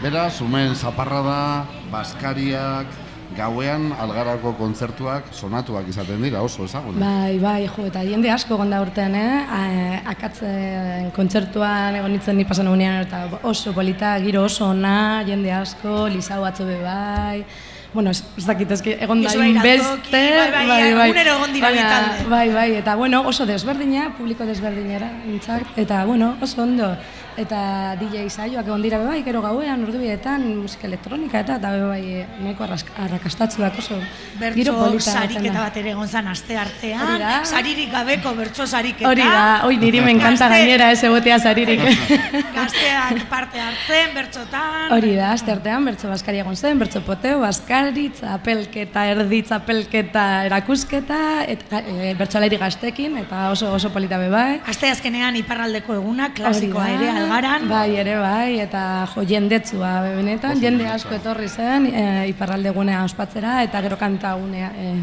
Beraz, 0.00 0.40
umen 0.40 0.74
zaparrada, 0.74 1.66
baskariak, 1.92 3.09
gauean 3.40 3.88
algarako 3.98 4.52
kontzertuak 4.58 5.32
sonatuak 5.34 5.88
izaten 5.88 6.20
dira, 6.22 6.42
oso 6.46 6.64
ezagunak. 6.68 7.00
Bai, 7.02 7.38
bai, 7.42 7.66
jo, 7.72 7.86
eta 7.88 8.04
jende 8.06 8.30
asko 8.30 8.56
gonda 8.60 8.80
urtean, 8.84 9.14
eh? 9.16 9.40
A- 9.60 10.12
Akatzen 10.12 11.10
kontzertuan 11.16 11.96
egon 11.98 12.12
nintzen 12.14 12.36
ni 12.38 12.44
pasan 12.44 12.68
egunean, 12.70 13.00
eta 13.06 13.24
oso 13.48 13.72
polita, 13.76 14.14
giro 14.22 14.44
oso 14.46 14.70
ona, 14.74 15.22
jende 15.26 15.52
asko, 15.52 16.06
Lisau 16.12 16.44
atzo 16.44 16.66
be 16.68 16.78
bai, 16.82 17.44
bueno, 17.92 18.10
ez, 18.14 18.20
ez 18.38 18.44
dakit, 18.46 18.70
eski, 18.70 18.92
egon 19.02 19.22
da 19.24 19.32
Iratoki, 19.32 19.50
inbeste, 19.56 20.20
bai, 20.54 20.66
bai, 20.68 20.82
egunero 20.92 21.32
egon 21.40 21.52
dira 21.56 21.70
talde. 21.74 22.28
Bai, 22.30 22.44
bai, 22.54 22.68
eta 22.78 22.94
bueno, 23.00 23.22
oso 23.26 23.46
desberdina, 23.48 24.12
publiko 24.18 24.46
desberdinera, 24.46 25.08
nintzak, 25.26 25.72
eta 25.76 26.04
bueno, 26.06 26.36
oso 26.40 26.62
ondo, 26.62 26.92
eta 27.40 27.96
DJ 28.00 28.28
saioak 28.30 28.66
egon 28.66 28.82
dira 28.82 28.98
be 29.00 29.06
bai, 29.08 29.20
gero 29.26 29.40
gauean, 29.42 29.84
ordubietan, 29.86 30.44
musika 30.60 30.86
elektronika 30.88 31.40
eta, 31.44 31.56
eta 31.60 31.72
be 31.74 31.82
bai, 31.88 32.02
nahiko 32.44 32.66
arrakastatsuak 32.66 33.78
oso 33.80 33.98
Bertso 34.40 34.74
sariketa 35.00 35.60
bat 35.60 35.76
ere 35.76 35.90
egon 35.92 36.08
zan 36.08 36.28
aste 36.30 36.56
artean, 36.56 37.22
saririk 37.44 37.90
gabeko 37.92 38.32
bertso 38.38 38.66
sariketa. 38.66 39.10
Hori 39.10 39.24
da, 39.26 39.66
oi 39.66 39.76
niri 39.80 40.00
me 40.00 40.14
encanta 40.14 40.46
Gazte- 40.46 40.56
gainera 40.56 40.90
ez 40.92 41.02
egotea 41.04 41.38
saririk. 41.38 41.82
Gazteak 42.58 43.24
parte 43.30 43.60
hartzen, 43.60 44.14
bertsotan. 44.16 44.92
Hori 44.96 45.14
da, 45.18 45.32
aste 45.34 45.52
artean 45.52 45.84
bertso 45.90 46.08
baskari 46.08 46.40
egon 46.40 46.56
zen, 46.56 46.78
bertso 46.80 47.02
poteo, 47.04 47.40
baskari, 47.42 48.08
txapelketa, 48.16 49.04
erdi 49.14 49.42
txapelketa, 49.48 50.26
erakusketa, 50.48 51.20
eta 51.50 51.82
e, 51.84 52.14
bertsolari 52.18 52.60
gaztekin, 52.60 53.18
eta 53.24 53.48
oso 53.52 53.72
oso 53.74 53.92
polita 53.92 54.18
be 54.20 54.30
bai. 54.32 54.60
Aste 54.70 54.90
azkenean 54.90 55.36
iparraldeko 55.40 55.98
eguna, 55.98 56.30
klasikoa 56.36 56.88
ere 56.96 57.10
algaran. 57.30 57.68
Bai, 57.68 57.96
ere 57.96 58.16
bai, 58.18 58.60
eta 58.60 59.06
jo, 59.14 59.24
jendetsua 59.26 59.92
be 60.04 60.14
benetan, 60.18 60.56
Oso 60.56 60.64
jende 60.64 60.86
asko 60.90 61.14
etorri 61.16 61.48
zen, 61.48 61.86
e, 61.86 62.04
iparralde 62.32 62.72
gunea 62.76 63.04
ospatzera, 63.04 63.62
eta 63.66 63.82
gero 63.82 63.98
kanta 63.98 64.34
gunea, 64.34 64.72
e, 64.74 64.94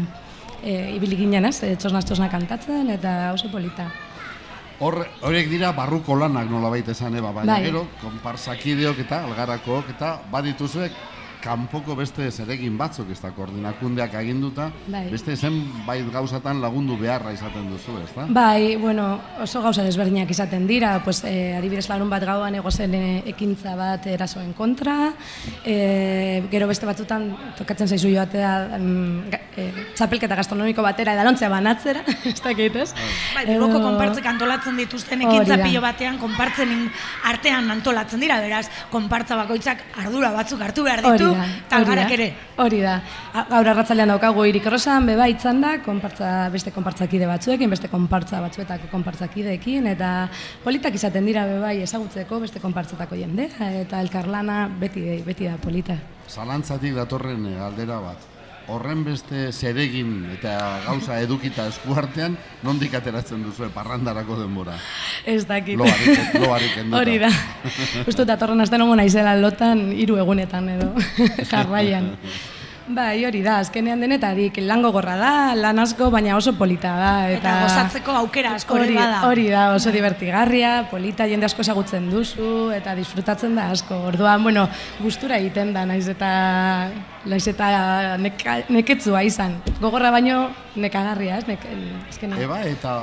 e, 0.62 0.74
ibili 0.96 1.16
ginen 1.16 1.48
ez, 1.48 1.62
e, 1.62 1.74
txosna 1.76 2.02
txosna 2.02 2.28
kantatzen, 2.32 2.90
eta 2.94 3.32
oso 3.32 3.50
polita. 3.52 3.88
Hor, 4.78 5.00
horiek 5.26 5.48
dira 5.50 5.72
barruko 5.74 6.14
lanak 6.14 6.50
nolabait 6.50 6.88
esan 6.88 7.16
eba, 7.18 7.32
baina 7.34 7.56
Bai. 7.56 7.62
gero, 7.64 7.86
konparsakideok 8.02 9.00
eta 9.06 9.24
algarakook 9.26 9.90
eta 9.96 10.18
badituzuek 10.30 10.92
kanpoko 11.42 11.94
beste 11.96 12.30
zeregin 12.30 12.76
batzuk 12.78 13.10
ez 13.12 13.20
da 13.22 13.30
koordinakundeak 13.30 14.14
aginduta, 14.18 14.70
Bai. 14.90 15.04
beste 15.12 15.36
zenbait 15.36 16.06
gauzatan 16.12 16.60
lagundu 16.60 16.96
beharra 16.98 17.32
izaten 17.32 17.68
duzu, 17.70 17.94
ez 18.02 18.10
da? 18.16 18.26
Bai, 18.28 18.76
bueno, 18.76 19.20
oso 19.42 19.62
gauza 19.62 19.82
desberdinak 19.86 20.30
izaten 20.30 20.66
dira, 20.66 20.96
pues, 21.04 21.22
eh, 21.24 21.54
adibidez 21.56 21.88
larun 21.88 22.10
bat 22.10 22.24
gauan 22.26 22.54
egozen 22.58 22.94
eh, 22.94 23.22
ekintza 23.30 23.76
bat 23.78 24.06
erasoen 24.06 24.52
kontra, 24.58 25.12
eh, 25.64 26.42
gero 26.50 26.66
beste 26.68 26.86
batzutan 26.86 27.28
tokatzen 27.58 27.88
zaizu 27.88 28.10
joatea 28.12 28.78
mm, 28.78 29.30
ga- 29.30 29.40
eh, 29.58 29.68
txapelketa 29.94 30.36
gastronomiko 30.38 30.82
batera 30.82 31.14
edalontzea 31.14 31.48
banatzera, 31.52 32.02
ez 32.32 32.40
dakit, 32.42 32.76
ez? 32.76 32.92
Bai, 33.34 33.46
Bilboko 33.46 33.80
konpartzek 33.82 34.26
antolatzen 34.26 34.76
dituzten 34.78 35.22
ekintza 35.26 35.56
da. 35.56 35.64
pilo 35.64 35.80
batean 35.84 36.18
konpartzen 36.18 36.74
artean 37.30 37.70
antolatzen 37.70 38.20
dira, 38.20 38.40
beraz, 38.42 38.66
konpartza 38.90 39.36
bakoitzak 39.36 39.82
ardura 40.02 40.30
batzuk 40.34 40.60
hartu 40.62 40.84
behar 40.86 41.02
ditu, 41.04 41.27
algarak 41.34 42.08
da, 42.08 42.14
ere. 42.14 42.28
Hori 42.58 42.80
da. 42.82 42.98
Gaur 43.50 43.70
arratzalean 43.72 44.12
daukagu 44.12 44.44
irik 44.48 44.66
errosan, 44.70 45.06
beba 45.08 45.28
itzan 45.30 45.60
da, 45.64 45.74
konpartza, 45.84 46.48
beste 46.54 46.72
konpartzakide 46.74 47.28
batzuekin, 47.30 47.70
beste 47.70 47.90
konpartza 47.92 48.40
batzuetako 48.44 48.90
konpartzakideekin, 48.92 49.90
eta 49.94 50.12
politak 50.64 50.96
izaten 50.98 51.28
dira 51.28 51.46
bebai 51.48 51.76
ezagutzeko 51.84 52.40
beste 52.46 52.62
konpartzatako 52.64 53.18
jendea, 53.18 53.72
eta 53.84 54.00
elkarlana 54.04 54.64
beti, 54.80 55.20
beti 55.26 55.50
da 55.50 55.58
polita. 55.60 55.98
Zalantzatik 56.28 56.96
datorren 56.98 57.46
eh, 57.52 57.60
aldera 57.64 58.00
bat. 58.04 58.37
Horren 58.68 59.00
beste 59.00 59.46
zeregin 59.52 60.26
eta 60.34 60.52
gauza 60.84 61.16
edukita 61.24 61.64
eskuartean, 61.70 62.34
nondik 62.62 62.92
ateratzen 62.98 63.40
duzu 63.46 63.70
parrandarako 63.72 64.36
denbora? 64.42 64.74
Ez 65.24 65.46
dakit. 65.48 65.78
Loarik, 65.80 66.36
loarik 66.42 66.74
kenduta. 66.76 67.00
Hori 67.00 67.16
da. 67.22 67.30
Justo 68.04 68.28
datorren 68.28 68.60
asten 68.60 68.84
hongo 68.84 68.98
naizela 69.00 69.32
lotan 69.40 69.88
hiru 69.96 70.20
egunetan 70.20 70.68
edo 70.76 70.92
jarraian. 71.50 72.12
Bai, 72.88 73.20
hori 73.28 73.42
da, 73.44 73.58
azkenean 73.60 74.00
denetarik 74.00 74.56
lan 74.64 74.80
gogorra 74.80 75.14
da, 75.20 75.32
lan 75.58 75.76
asko, 75.82 76.06
baina 76.10 76.36
oso 76.38 76.54
polita 76.56 76.94
da. 76.96 77.10
Eta, 77.28 77.36
Eta 77.36 77.56
gozatzeko 77.66 78.14
aukera 78.22 78.54
asko 78.56 78.78
hori, 78.78 78.94
bada. 78.96 79.18
hori 79.28 79.44
da, 79.52 79.66
oso 79.76 79.92
divertigarria, 79.92 80.70
polita, 80.88 81.26
jende 81.28 81.44
asko 81.50 81.60
ezagutzen 81.66 82.08
duzu, 82.08 82.70
eta 82.72 82.94
disfrutatzen 82.96 83.58
da 83.60 83.68
asko. 83.74 83.98
Orduan, 84.08 84.42
bueno, 84.42 84.64
gustura 85.02 85.36
egiten 85.36 85.74
da, 85.76 85.84
naiz 85.88 86.06
eta, 86.08 86.32
naiz 87.28 87.44
eta 87.52 87.68
neka, 88.24 88.62
neketzua 88.72 89.22
izan. 89.28 89.58
Gogorra 89.82 90.10
baino 90.14 90.46
nekagarria, 90.76 91.42
ez? 91.42 91.46
Nek, 91.50 91.68
azkenean. 92.08 92.40
Eba, 92.40 92.62
eta 92.72 93.02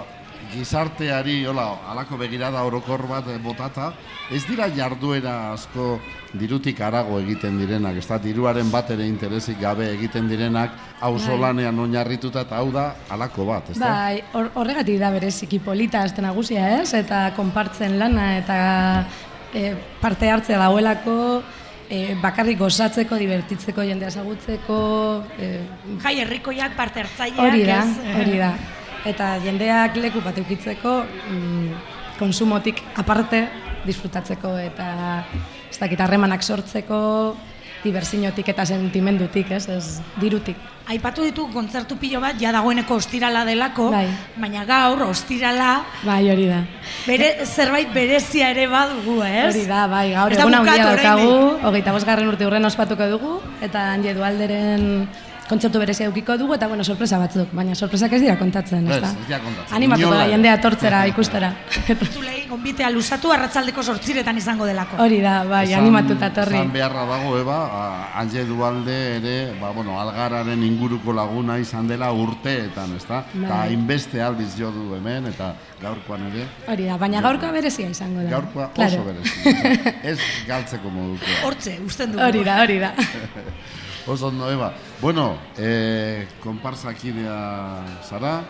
gizarteari, 0.55 1.45
hola, 1.45 1.65
alako 1.91 2.17
begirada 2.17 2.63
orokor 2.65 3.03
bat 3.09 3.27
eh, 3.29 3.37
botata, 3.43 3.91
ez 4.31 4.41
dira 4.47 4.67
jarduera 4.73 5.51
asko 5.53 5.99
dirutik 6.35 6.79
arago 6.81 7.19
egiten 7.21 7.57
direnak, 7.61 7.99
ez 8.01 8.07
da, 8.09 8.17
diruaren 8.19 8.71
bat 8.73 8.89
ere 8.95 9.05
interesik 9.07 9.59
gabe 9.61 9.87
egiten 9.93 10.27
direnak, 10.31 10.73
auzolanean 11.05 11.79
oinarrituta 11.79 12.41
eta 12.47 12.57
hau 12.59 12.71
da 12.73 12.87
alako 13.13 13.45
bat, 13.51 13.69
ez 13.71 13.77
da? 13.79 13.91
Bai, 13.91 14.23
hor- 14.33 14.51
horregatik 14.55 14.99
da 14.99 15.11
bereziki 15.15 15.59
polita 15.63 16.01
azte 16.03 16.23
nagusia, 16.25 16.65
ez? 16.81 16.93
Eta 16.97 17.27
konpartzen 17.37 17.99
lana 18.01 18.31
eta 18.39 18.57
e, 19.53 19.73
parte 20.01 20.29
hartzea 20.31 20.59
dauelako 20.59 21.17
e, 21.89 22.15
bakarrik 22.21 22.59
gozatzeko, 22.59 23.15
divertitzeko, 23.21 23.83
jendea 23.87 24.09
ezagutzeko, 24.11 24.79
e, 25.39 25.51
Jai 26.03 26.15
herrikoiak 26.25 26.75
parte 26.75 27.05
hartzaileak, 27.05 27.45
hori 27.45 27.63
da, 27.69 27.83
ez? 27.85 28.17
hori 28.19 28.39
da. 28.41 28.51
Eta 29.05 29.35
jendeak 29.43 29.97
leku 30.01 30.21
bat 30.25 30.37
eukitzeko, 30.41 30.95
mm, 31.29 31.67
konsumotik 32.19 32.81
aparte 32.97 33.43
disfrutatzeko 33.85 34.55
eta 34.57 34.87
ez 35.69 35.77
dakit 35.77 35.99
harremanak 36.01 36.41
sortzeko 36.41 37.35
diversinotik 37.85 38.47
eta 38.49 38.65
sentimendutik, 38.65 39.51
ez, 39.53 39.67
ez 39.69 39.99
dirutik. 40.17 40.57
Aipatu 40.89 41.21
ditu 41.25 41.45
kontzertu 41.53 41.97
pilo 42.01 42.17
bat, 42.21 42.37
ja 42.41 42.51
dagoeneko 42.53 42.97
ostirala 42.97 43.43
delako, 43.45 43.91
Bai. 43.93 44.07
baina 44.41 44.63
gaur 44.65 45.03
ostirala 45.05 45.83
Bai, 46.05 46.23
hori 46.31 46.47
da. 46.49 46.63
bere, 47.05 47.29
zerbait 47.45 47.93
berezia 47.93 48.49
ere 48.53 48.65
badugu, 48.69 49.19
ez? 49.25 49.51
Hori 49.51 49.65
da, 49.69 49.85
bai, 49.91 50.07
gaur 50.13 50.33
egun 50.33 50.57
handia 50.59 50.77
daukagu, 50.81 51.29
oraindik. 51.29 51.65
hogeita 51.69 51.93
bosgarren 51.93 52.29
urte 52.33 52.45
hurren 52.45 52.65
ospatuko 52.65 53.09
dugu, 53.13 53.35
eta 53.65 53.91
handi 53.93 54.13
alderen 54.13 55.07
kontzertu 55.49 55.77
berezia 55.79 56.07
edukiko 56.07 56.37
dugu, 56.41 56.55
eta 56.55 56.67
bueno, 56.67 56.83
sorpresa 56.83 57.17
batzuk, 57.21 57.51
baina 57.53 57.75
sorpresak 57.75 58.13
ez 58.17 58.21
dira 58.21 58.37
kontatzen, 58.39 58.87
Ez, 58.87 58.95
ezta? 58.97 59.09
ez 59.35 59.41
kontatzen. 59.43 59.75
Animatuko 59.77 60.13
da 60.15 60.25
jendea 60.31 60.53
etortzera 60.57 61.03
ikustera. 61.11 61.51
Zulei, 62.11 62.45
gonbitea 62.49 62.89
luzatu 62.89 63.31
arratsaldeko 63.31 63.83
sortziretan 63.83 64.37
izango 64.41 64.65
delako. 64.65 64.97
Hori 65.03 65.19
da, 65.21 65.43
bai, 65.49 65.67
animatuta 65.77 66.31
etorri. 66.33 66.55
Esan 66.57 66.71
beharra 66.73 67.05
dago, 67.09 67.37
Eba, 67.37 67.59
Anje 68.21 68.45
Dualde 68.49 68.97
ere, 69.17 69.35
ba, 69.61 69.69
bueno, 69.71 69.99
algararen 70.01 70.63
inguruko 70.63 71.13
laguna 71.13 71.59
izan 71.61 71.87
dela 71.87 72.11
urteetan, 72.11 72.95
ezta? 72.97 73.23
Eta 73.35 73.47
Bai. 73.47 73.61
hainbeste 73.69 74.21
aldiz 74.21 74.55
jo 74.57 74.71
du 74.71 74.95
hemen, 74.97 75.27
eta 75.27 75.53
gaurkoan 75.81 76.25
ere, 76.31 76.47
Hori 76.71 76.85
da, 76.89 76.97
baina 76.97 77.21
gaurkoa 77.21 77.51
berezia 77.51 77.89
izango 77.89 78.23
da. 78.23 78.29
gaurkoa 78.33 78.69
Claro. 78.73 79.01
oso 79.01 79.03
berezi. 79.05 79.95
ez 80.03 80.17
galtzeko 80.47 80.89
modukoa. 80.89 81.41
Hortze, 81.45 81.77
usten 81.85 82.11
dugu. 82.13 82.23
Hori 82.25 82.43
da, 82.43 82.61
hori 82.63 82.79
da. 82.79 82.93
Oso 84.07 84.27
ondo, 84.27 84.51
Eba. 84.51 84.71
Bueno, 85.01 85.37
e, 85.57 86.27
konparsakidea 86.43 87.81
zara, 88.05 88.43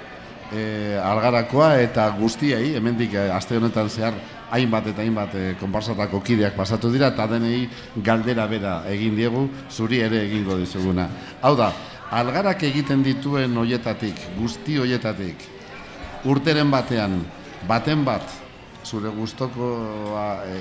e, 0.51 0.99
algarakoa 0.99 1.79
eta 1.79 2.09
guztiei, 2.17 2.73
hemendik 2.75 3.15
e, 3.15 3.29
aste 3.31 3.55
honetan 3.55 3.87
zehar, 3.87 4.17
hainbat 4.51 4.91
eta 4.91 5.01
hainbat 5.01 5.35
e, 5.39 5.45
konparsatako 5.61 6.19
kideak 6.27 6.57
pasatu 6.59 6.91
dira, 6.91 7.13
eta 7.15 7.29
denei 7.31 7.69
galdera 8.03 8.49
bera 8.51 8.81
egin 8.91 9.15
diegu, 9.15 9.47
zuri 9.71 10.03
ere 10.03 10.25
egingo 10.25 10.59
dizuguna. 10.59 11.07
Hau 11.41 11.55
da, 11.55 11.71
algarak 12.11 12.67
egiten 12.67 12.99
dituen 13.05 13.55
hoietatik, 13.55 14.19
guzti 14.35 14.75
hoietatik, 14.83 15.47
urteren 16.27 16.67
batean, 16.67 17.21
baten 17.63 18.03
bat, 18.03 18.27
zure 18.83 19.07
gustokoa 19.07 20.31
e, 20.51 20.57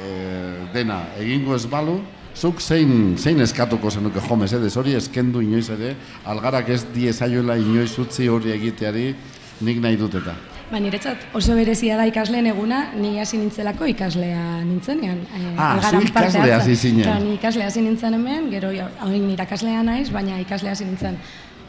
dena 0.72 1.02
egingo 1.18 1.58
ez 1.58 1.66
balu, 1.66 1.98
zuk 2.34 2.60
zein, 2.60 3.16
zein 3.18 3.40
eskatuko 3.40 3.90
zenuke 3.90 4.20
jo 4.28 4.36
mesedez, 4.36 4.76
hori 4.76 4.94
eskendu 4.98 5.40
inoiz 5.44 5.68
ere, 5.70 5.94
algarak 6.24 6.68
ez 6.68 6.84
diezaioela 6.94 7.56
inoiz 7.56 7.92
utzi 7.98 8.26
hori 8.28 8.50
egiteari, 8.52 9.14
nik 9.60 9.78
nahi 9.80 9.96
dut 9.96 10.14
eta. 10.20 10.34
Ba, 10.70 10.80
niretzat 10.80 11.26
oso 11.36 11.54
berezia 11.54 11.96
da 12.00 12.06
ikasleen 12.08 12.46
eguna, 12.50 12.86
ni 12.96 13.18
hasi 13.20 13.36
nintzelako 13.38 13.84
ikaslea 13.92 14.64
nintzenean. 14.64 15.18
Eh, 15.36 15.42
Ah, 15.58 15.74
algaran 15.74 16.00
zu 16.06 16.12
parte 16.12 16.28
ikasle 16.30 16.40
hartzen. 16.40 16.60
hasi 16.60 16.76
zinen. 16.76 17.22
Ni 17.24 17.34
ikasle 17.34 17.62
hasi 17.64 17.80
nintzen 17.82 18.14
hemen, 18.14 18.50
gero 18.50 18.72
ja, 18.72 18.88
hain 19.04 19.28
irakaslea 19.30 19.82
naiz, 19.82 20.10
baina 20.10 20.40
ikasle 20.40 20.70
hasi 20.70 20.84
nintzen. 20.84 21.18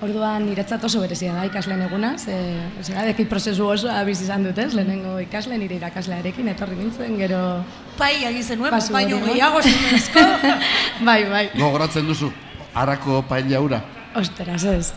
Orduan 0.04 0.44
niretzat 0.44 0.84
oso 0.84 1.00
berezia 1.00 1.32
da 1.38 1.46
ikasleen 1.48 1.86
eguna, 1.86 2.18
ze, 2.20 2.36
ze 2.84 3.26
prozesu 3.30 3.68
oso 3.68 3.90
abiz 3.90 4.20
izan 4.22 4.44
dut, 4.44 4.58
ez? 4.58 4.74
Lehenengo 4.74 5.20
ikasle 5.24 5.58
nire 5.58 5.76
irakaslearekin 5.76 6.50
etorri 6.52 6.76
nintzen, 6.76 7.16
gero... 7.18 7.64
Pai 7.98 8.28
zenuen, 8.44 8.72
Pasu 8.72 8.92
baino 8.92 9.18
hori, 9.18 9.32
gehiago 9.32 9.62
zenezko. 9.62 10.20
bai, 11.08 11.24
bai. 11.30 11.50
Gogoratzen 11.56 12.06
duzu, 12.08 12.32
harako 12.74 13.22
paella 13.30 13.62
ura? 13.62 13.82
Ostras, 14.16 14.64
ez. 14.64 14.94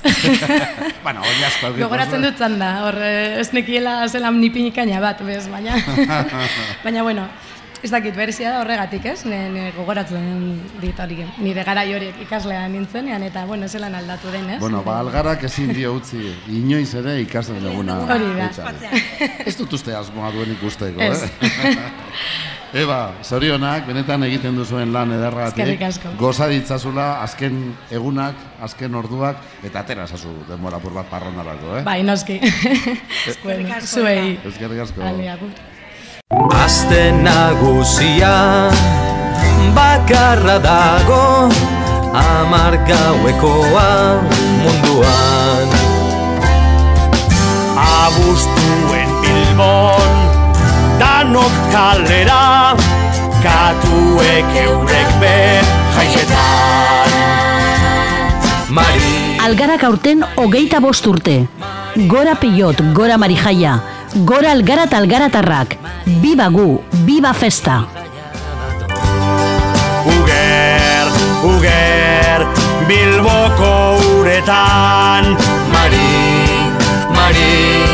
bueno, 1.05 1.23
hori 1.23 1.45
asko 1.47 1.73
Gogoratzen 1.79 2.23
dut 2.23 2.39
zan 2.39 2.59
da, 2.59 2.73
hor 2.87 2.99
eh, 2.99 3.39
ez 3.39 3.53
nekiela 3.55 4.01
zelan 4.09 4.41
nipinikaina 4.43 4.99
bat, 5.03 5.23
bez, 5.23 5.45
baina... 5.51 5.79
baina, 6.85 7.03
bueno, 7.07 7.29
ez 7.83 7.91
dakit, 7.91 8.15
berezia 8.17 8.51
da 8.53 8.61
horregatik, 8.63 9.05
ez? 9.07 9.23
Ne, 9.29 9.39
ne 9.53 9.65
gogoratzen 9.77 10.25
dit 10.83 10.99
hori, 11.01 11.21
nire 11.39 11.63
gara 11.67 11.85
horiek 11.87 12.21
ikaslea 12.25 12.67
nintzenean, 12.73 13.23
eta, 13.29 13.45
bueno, 13.47 13.69
zelan 13.69 13.95
aldatu 13.95 14.33
den, 14.35 14.51
ez? 14.57 14.59
Bueno, 14.61 14.83
ba, 14.87 14.99
algarak 15.05 15.45
ezin 15.47 15.73
dio 15.77 15.95
utzi, 15.99 16.21
inoiz 16.51 16.91
ere 16.99 17.21
ikasten 17.23 17.63
duguna. 17.63 18.01
Hori 18.09 18.35
da. 18.39 18.51
Ez 19.49 19.57
dut 19.59 19.73
uste 19.79 19.95
asmoa 19.95 20.33
duen 20.35 20.53
ikusteko, 20.59 21.01
Ez. 21.01 21.23
eh? 21.25 21.79
Eba, 22.83 23.15
zorionak, 23.25 23.87
benetan 23.89 24.27
egiten 24.27 24.59
duzuen 24.59 24.91
lan 24.93 25.15
ederratik. 25.17 25.57
Eskerrik 25.63 25.87
asko. 25.87 26.11
Goza 26.21 26.51
ditzazula, 26.51 27.07
azken 27.25 27.63
egunak, 27.97 28.37
azken 28.61 28.99
orduak, 29.01 29.41
eta 29.65 29.81
atera 29.81 30.05
zazu 30.07 30.35
denbora 30.51 30.77
pur 30.83 30.93
bat 30.99 31.09
parrandarako, 31.09 31.79
eh? 31.79 31.83
Bai, 31.87 32.03
noski. 32.05 32.37
bueno, 33.47 33.73
asko, 33.79 34.03
zuei. 34.03 34.37
Eskerrik 34.53 34.85
asko. 34.85 35.01
Aste 36.69 37.17
nagusia 37.25 38.69
bakarra 39.73 40.57
dago 40.61 41.49
Amar 42.13 42.77
gauekoa 42.85 44.21
munduan 44.61 45.73
Abustuen 47.73 49.11
Bilbon 49.25 50.21
Danok 51.01 51.57
kalera 51.73 52.77
Katuek 53.41 54.53
eurek 54.69 55.11
be 55.25 55.37
Jaixetan 55.97 57.13
Mari 58.69 59.41
Algarak 59.41 59.89
aurten 59.89 60.21
hogeita 60.37 60.85
bost 60.85 61.07
urte. 61.09 61.47
Gora 62.13 62.35
pilot, 62.37 62.83
gora 62.93 63.17
marijaia. 63.17 63.79
Gora 64.15 64.53
algara 64.53 64.85
eta 64.89 64.97
algaratarrak. 64.97 65.77
Biba 66.23 66.49
gu, 66.49 66.81
biba 67.05 67.33
festa. 67.35 67.85
Uger, 70.09 71.09
uger 71.45 72.47
Bilboko 72.89 74.01
uretan 74.17 75.37
Mari, 75.69 76.49
Mari, 77.13 77.85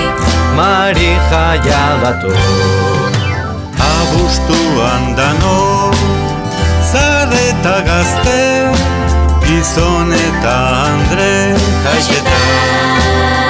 Mari 0.55 1.11
jaia 1.31 1.83
dator 2.03 2.39
Abustuan 3.75 5.17
dano 5.19 5.91
Zarreta 6.93 7.83
gazte 7.83 8.71
Gizon 9.43 10.15
eta 10.15 10.55
Andre 10.87 11.59
Jaixetan 11.83 13.44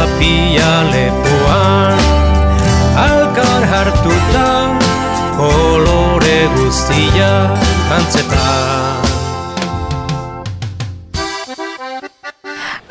Zapia 0.00 0.68
lepoan 0.88 1.98
Alkar 2.96 3.64
hartuta 3.68 4.44
Kolore 5.36 6.38
guztia 6.54 7.28
Antzetan 7.98 8.96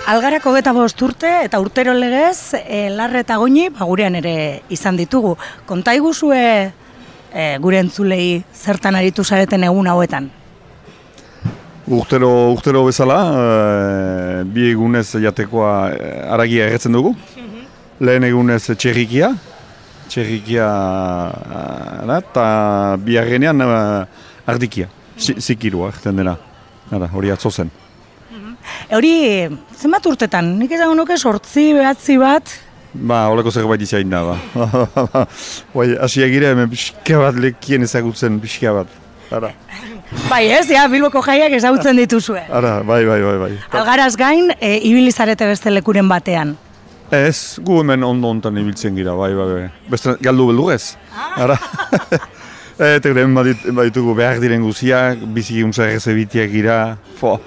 Algarako 0.06 0.54
geta 0.54 0.76
bost 0.78 1.02
urte 1.02 1.32
eta 1.48 1.58
urtero 1.58 1.98
legez, 1.98 2.54
e, 2.62 2.90
larre 2.94 3.24
eta 3.26 3.38
goini, 3.42 3.72
ba, 3.74 3.86
gurean 3.90 4.18
ere 4.18 4.62
izan 4.70 4.98
ditugu. 4.98 5.36
Konta 5.70 5.94
iguzue 5.98 6.42
e, 6.66 7.46
gure 7.62 7.82
entzulei 7.82 8.44
zertan 8.54 8.98
aritu 8.98 9.26
zareten 9.26 9.66
egun 9.66 9.90
hauetan. 9.90 10.30
Urtero, 11.90 12.52
urtero 12.54 12.84
bezala, 12.86 13.18
e, 13.34 14.44
bi 14.46 14.68
egunez 14.70 15.08
jatekoa 15.24 15.72
e, 15.96 16.10
aragia 16.36 16.68
erretzen 16.70 16.94
dugu. 16.94 17.16
Lehen 18.06 18.28
egunez 18.28 18.62
txerrikia, 18.70 19.32
txerrikia 20.12 20.68
e, 21.42 22.20
eta 22.20 22.46
biharrenean 23.02 23.66
ardikia, 24.50 24.90
Si- 25.20 25.36
zikirua 25.42 25.90
erten 25.92 26.16
dena. 26.22 26.38
Ara, 26.94 27.10
hori 27.14 27.34
atzo 27.34 27.50
zen. 27.52 27.72
Hori, 28.94 29.12
zenbat 29.78 30.06
urtetan? 30.10 30.54
Nik 30.62 30.72
esango 30.78 30.96
nuke 30.98 31.18
sortzi, 31.18 31.72
behatzi 31.78 32.18
bat, 32.22 32.58
Ba, 32.90 33.28
holako 33.30 33.52
zerbait 33.54 33.82
izain 33.86 34.10
da, 34.10 34.24
ba. 34.26 34.38
Bai, 35.76 35.92
hasi 36.02 36.24
egira 36.26 36.50
hemen 36.56 36.72
pixka 36.72 37.20
bat 37.22 37.36
lekien 37.38 37.86
ezagutzen 37.86 38.40
pixka 38.42 38.72
bat. 38.80 38.96
Ara, 39.30 39.52
bai 40.30 40.48
ez, 40.50 40.66
ja, 40.72 40.88
Bilboko 40.90 41.22
jaiak 41.22 41.54
ezagutzen 41.54 41.98
dituzue. 42.02 42.42
ara, 42.50 42.80
bai, 42.84 43.04
bai, 43.06 43.20
bai, 43.22 43.38
bai. 43.38 43.52
Algaraz 43.78 44.16
gain, 44.18 44.50
e, 44.60 44.78
ibili 44.90 45.12
zarete 45.12 45.46
beste 45.46 45.70
lekuren 45.70 46.10
batean. 46.10 46.56
Ez, 47.12 47.60
gu 47.66 47.80
hemen 47.82 48.04
ondo 48.04 48.30
ontan 48.30 48.58
ibiltzen 48.58 48.96
gira, 48.98 49.14
bai, 49.18 49.34
bai, 49.38 49.48
bai. 49.54 49.70
Beste 49.90 50.16
galdu 50.22 50.48
beldu 50.50 50.70
ez. 50.74 50.96
Ara. 51.38 51.58
Eta 52.80 53.10
gure 53.10 53.26
hemen 53.26 53.36
badit, 53.36 53.64
baditugu 53.76 54.14
behar 54.16 54.40
diren 54.42 54.64
guziak, 54.64 55.22
bizi 55.36 55.62
untza 55.66 55.86
errezebitiak 55.86 56.50
gira, 56.54 56.80
fo. 57.20 57.38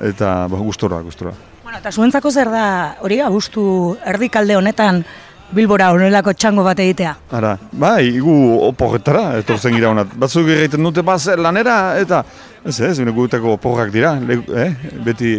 Eta, 0.00 0.48
ba, 0.48 0.58
gustora, 0.58 1.02
gustora. 1.04 1.34
Bueno, 1.62 1.78
eta 1.78 1.92
zuentzako 1.92 2.30
zer 2.30 2.50
da, 2.50 2.66
hori 3.04 3.20
abustu 3.22 3.62
erdikalde 4.08 4.56
honetan, 4.56 5.04
Bilbora 5.50 5.88
honelako 5.90 6.30
txango 6.38 6.62
bat 6.62 6.78
egitea. 6.78 7.12
Ara, 7.34 7.56
bai, 7.72 8.12
gu 8.22 8.34
oporretara, 8.68 9.24
etortzen 9.40 9.74
gira 9.74 9.88
honat. 9.90 10.12
Batzuk 10.22 10.46
egiten 10.54 10.86
dute 10.86 11.02
baz 11.02 11.24
lanera, 11.34 11.96
eta 11.98 12.20
ez 12.62 12.76
ez, 12.86 13.00
gutako 13.16 13.56
oporrak 13.56 13.90
dira, 13.90 14.12
le, 14.20 14.38
eh? 14.54 14.68
beti 15.06 15.32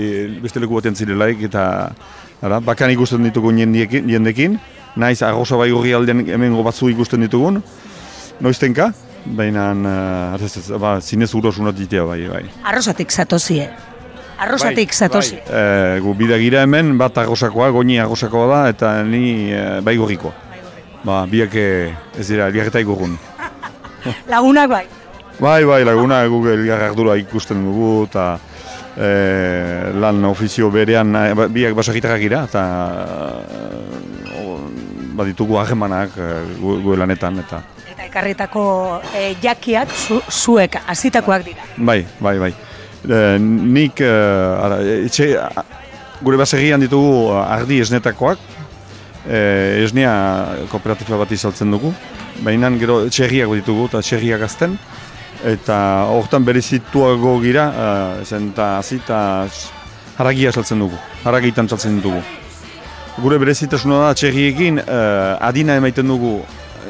beste 0.43 0.59
leku 0.59 0.75
batean 0.75 0.99
zirelaik, 0.99 1.45
eta 1.47 1.63
ara, 2.43 2.59
bakan 2.59 2.91
ikusten 2.91 3.23
ditugu 3.23 3.53
jendekin, 3.55 4.59
naiz 4.95 5.21
arrosa 5.23 5.55
bai 5.55 5.71
horri 5.71 5.93
aldean 5.95 6.25
hemengo 6.27 6.63
batzu 6.63 6.89
ikusten 6.91 7.23
ditugun, 7.23 7.61
noiztenka, 8.43 8.91
baina 9.25 9.71
uh, 10.35 10.77
ba, 10.77 10.97
zinez 10.99 11.31
uros 11.35 11.55
unot 11.57 11.77
ditea 11.77 12.03
bai, 12.03 12.19
bai. 12.27 12.43
Arrosatik 12.67 13.11
zatozie. 13.11 13.69
Arrosatik 14.41 14.89
Bai, 14.89 14.97
zatozi. 14.97 15.35
bai. 15.45 15.97
E, 15.97 15.99
gu 16.01 16.13
bida 16.17 16.37
gira 16.41 16.63
hemen, 16.65 16.95
bat 16.97 17.17
agosakoa, 17.21 17.69
goni 17.75 17.99
agosakoa 18.01 18.47
da, 18.49 18.61
eta 18.73 18.93
ni 19.05 19.51
e, 19.53 19.65
bai 19.85 19.95
gorrikoa. 19.99 20.31
Ba, 21.05 21.23
biak 21.29 21.53
eh, 21.57 21.93
ez 22.17 22.27
dira, 22.29 22.47
elgarreta 22.49 22.81
igurgun. 22.81 23.15
Lagunak 24.33 24.69
bai. 24.69 24.85
Bai, 25.41 25.63
bai, 25.65 25.83
laguna 25.85 26.19
gu 26.29 26.39
elgar 26.53 26.83
ardura 26.91 27.15
ikusten 27.17 27.61
dugu, 27.65 28.05
eta 28.09 28.25
e, 28.97 29.09
lan 30.01 30.25
ofizio 30.29 30.69
berean 30.73 31.15
eh, 31.17 31.33
ba- 31.37 31.47
biak 31.49 31.73
basagitarrak 31.77 32.21
gira, 32.21 32.43
eta 32.49 32.65
e, 33.45 34.47
baditugu 35.17 35.57
harremanak 35.61 36.17
e, 36.17 36.27
gu, 36.61 36.79
gu 36.85 36.97
lanetan, 37.01 37.39
eta 37.45 37.61
Eta 37.91 38.05
ekarritako 38.09 38.63
eh, 39.17 39.33
jakiak 39.43 39.89
zu, 39.93 40.21
zuek 40.29 40.77
hasitakoak 40.87 41.43
dira. 41.45 41.65
bai, 41.77 42.05
bai, 42.19 42.37
bai. 42.39 42.53
E, 43.01 43.37
nik, 43.41 44.01
e, 44.01 44.09
ara, 44.61 44.81
etxe, 45.07 45.33
a- 45.41 45.65
gure 46.21 46.37
basegian 46.37 46.81
ditugu 46.83 47.31
ardi 47.33 47.79
esnetakoak, 47.81 48.39
e, 49.25 49.83
esnea 49.85 50.13
kooperatiba 50.69 51.17
bat 51.17 51.31
izaltzen 51.33 51.71
dugu, 51.73 51.93
baina 52.45 52.69
gero 52.77 53.01
txerriak 53.09 53.49
ditugu 53.61 53.87
eta 53.89 54.01
txerriak 54.05 54.45
azten, 54.45 54.77
eta 55.45 56.05
hortan 56.13 56.45
berezituago 56.45 57.39
gira, 57.41 57.67
e, 57.73 58.25
zen 58.25 58.51
eta 58.53 58.77
hazi 58.77 59.01
eta 59.01 59.19
haragia 60.21 60.51
saltzen 60.53 60.79
dugu, 60.85 60.97
haragitan 61.25 61.69
saltzen 61.69 62.01
dugu. 62.01 62.21
Gure 63.21 63.37
berezitasuna 63.41 64.05
da 64.05 64.13
txerriekin 64.15 64.77
e, 64.79 64.99
adina 65.41 65.75
emaiten 65.81 66.07
dugu 66.07 66.39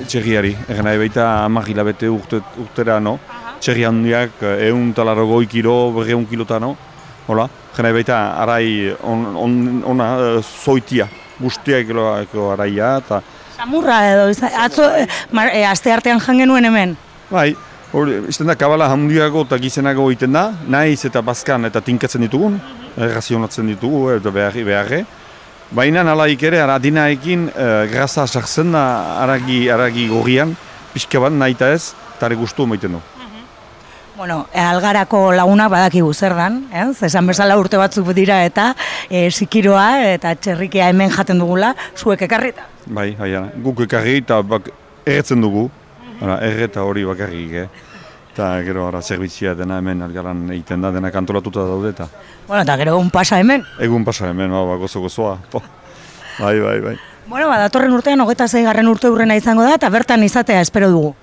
txerriari, 0.07 0.51
egen 0.67 0.85
nahi 0.87 0.99
baita 0.99 1.27
hamar 1.45 1.67
hilabete 1.69 2.09
urte, 2.11 2.41
urtera 2.59 2.99
no, 2.99 3.17
txerri 3.61 3.85
handiak 3.85 4.41
egun 4.57 4.91
talarro 4.97 5.27
goi 5.29 5.45
kilo, 5.47 5.91
berreun 5.95 6.25
kilota 6.25 6.59
no, 6.59 6.75
hola, 7.27 7.47
nahi 7.77 7.93
baita 7.93 8.17
arai 8.41 8.95
on, 9.07 9.27
on, 9.37 9.53
ona 9.93 10.07
e, 10.17 10.31
zoitia, 10.41 11.07
guztiak 11.39 11.93
eko 12.25 12.51
araia, 12.55 12.97
eta 12.97 13.21
Samurra 13.61 13.99
edo, 14.09 14.23
atzo, 14.57 14.87
eh, 14.97 15.05
mar, 15.37 15.51
eh, 15.53 15.67
aste 15.69 15.91
artean 15.93 16.19
jan 16.19 16.39
genuen 16.41 16.65
hemen. 16.65 16.95
Bai, 17.29 17.51
hori, 17.93 18.15
izten 18.31 18.49
da, 18.49 18.55
kabala 18.57 18.87
handiago 18.89 19.43
eta 19.45 19.59
gizenago 19.61 20.07
egiten 20.09 20.33
da, 20.33 20.47
naiz 20.65 21.03
eta 21.05 21.21
bazkan 21.21 21.69
eta 21.69 21.83
tinkatzen 21.85 22.25
ditugun, 22.25 22.57
errazionatzen 22.97 23.69
ditugu 23.69 24.07
eh, 24.09 24.17
eta 24.17 24.33
beharri 24.33 24.65
beharre. 24.65 25.03
Baina 25.71 26.01
nalaik 26.03 26.41
ere, 26.43 26.57
aradinaekin 26.59 27.45
e, 27.47 27.67
grasa 27.87 28.25
sartzen 28.27 28.73
da 28.75 28.81
aragi, 29.21 29.61
aragi 29.71 30.09
gorrian, 30.09 30.51
pixka 30.91 31.21
bat 31.23 31.31
nahi 31.31 31.55
eta 31.55 31.69
ez, 31.71 31.93
eta 32.17 32.27
ere 32.27 32.35
guztu 32.41 32.65
maiten 32.67 32.97
du. 32.97 32.99
Bueno, 34.17 34.47
eh, 34.53 34.59
algarako 34.59 35.31
lagunak 35.31 35.71
badakigu 35.71 36.13
zer 36.13 36.35
dan, 36.35 36.65
ez? 36.73 37.01
Esan 37.07 37.27
bezala 37.27 37.55
urte 37.57 37.77
batzuk 37.79 38.11
dira 38.13 38.41
eta 38.45 38.73
e, 39.09 39.29
sikiroa 39.31 40.01
eta 40.11 40.33
txerrikia 40.35 40.89
hemen 40.91 41.09
jaten 41.09 41.39
dugula, 41.39 41.71
zuek 41.97 42.21
ekarrita. 42.27 42.67
Bai, 42.85 43.15
bai, 43.15 43.31
ara. 43.33 43.47
guk 43.63 43.79
ekarri 43.87 44.17
eta 44.19 44.41
bak, 44.43 44.67
erretzen 45.05 45.41
dugu, 45.41 45.69
ara, 46.19 46.41
erreta 46.43 46.83
hori 46.83 47.05
bakarrik, 47.07 47.55
eh? 47.63 47.67
Eta 48.33 48.51
gero 48.63 48.85
ara 48.87 49.01
zerbitzia 49.01 49.55
dena 49.55 49.79
hemen 49.79 50.03
algaran 50.03 50.43
egiten 50.51 50.83
da, 50.83 50.91
dena 50.91 51.11
kantolatuta 51.11 51.65
daude 51.67 51.89
eta 51.91 52.07
Bueno, 52.47 52.61
eta 52.63 52.77
gero 52.77 52.97
un 52.97 53.09
pasa 53.09 53.39
hemen. 53.39 53.63
egun 53.79 54.05
pasa 54.05 54.29
hemen, 54.29 54.51
ba, 54.51 54.65
ba, 54.65 54.75
gozo 54.75 54.99
gozoa. 55.01 55.37
Bai, 56.39 56.59
bai, 56.59 56.79
bai. 56.79 56.95
Bueno, 57.27 57.47
ba, 57.47 57.57
datorren 57.57 57.91
urtean, 57.93 58.21
hogeta 58.21 58.47
zeigarren 58.47 58.87
urte 58.87 59.09
urrena 59.09 59.35
izango 59.35 59.63
da, 59.63 59.75
eta 59.75 59.89
bertan 59.89 60.23
izatea 60.23 60.61
espero 60.61 60.89
dugu. 60.89 61.15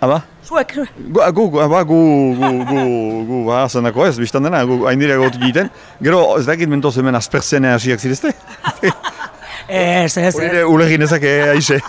Aba? 0.00 0.22
Zuek. 0.44 0.74
Gu, 0.76 1.20
gu, 1.32 1.48
gu, 1.50 1.68
ba, 1.68 1.82
gu, 1.82 1.98
gu, 2.36 2.50
gu, 2.68 2.80
gu, 3.26 3.38
ba, 3.46 3.64
zenako 3.68 4.06
ez, 4.06 4.18
biztan 4.20 4.44
dena, 4.44 4.60
gu, 4.68 4.82
hain 4.86 5.00
dira 5.00 5.16
gotu 5.16 5.40
egiten. 5.40 5.70
Gero, 6.04 6.20
ez 6.38 6.44
dakit 6.46 6.68
mentoz 6.68 6.94
hemen 7.00 7.16
asperzene 7.16 7.72
hasiak 7.74 8.00
zirezte? 8.00 8.34
Ez, 9.66 10.16
ez, 10.16 10.36
ez. 10.38 10.62
ulegin 10.62 11.02
ezake, 11.02 11.30
aixe. 11.50 11.80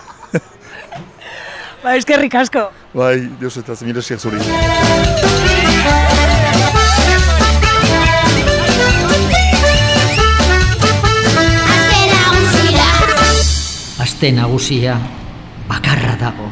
Ba, 1.84 1.94
eskerrik 1.94 2.34
asko. 2.40 2.64
Bai, 2.98 3.20
dios 3.38 3.54
eta 3.62 3.76
zemire 3.78 4.02
esker 4.02 4.18
zuri. 4.18 4.42
Aste 14.02 14.32
nagusia 14.34 14.98
bakarra 15.70 16.18
dago. 16.18 16.50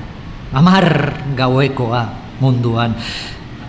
Amar 0.53 1.13
gauekoa 1.35 2.03
munduan. 2.39 2.93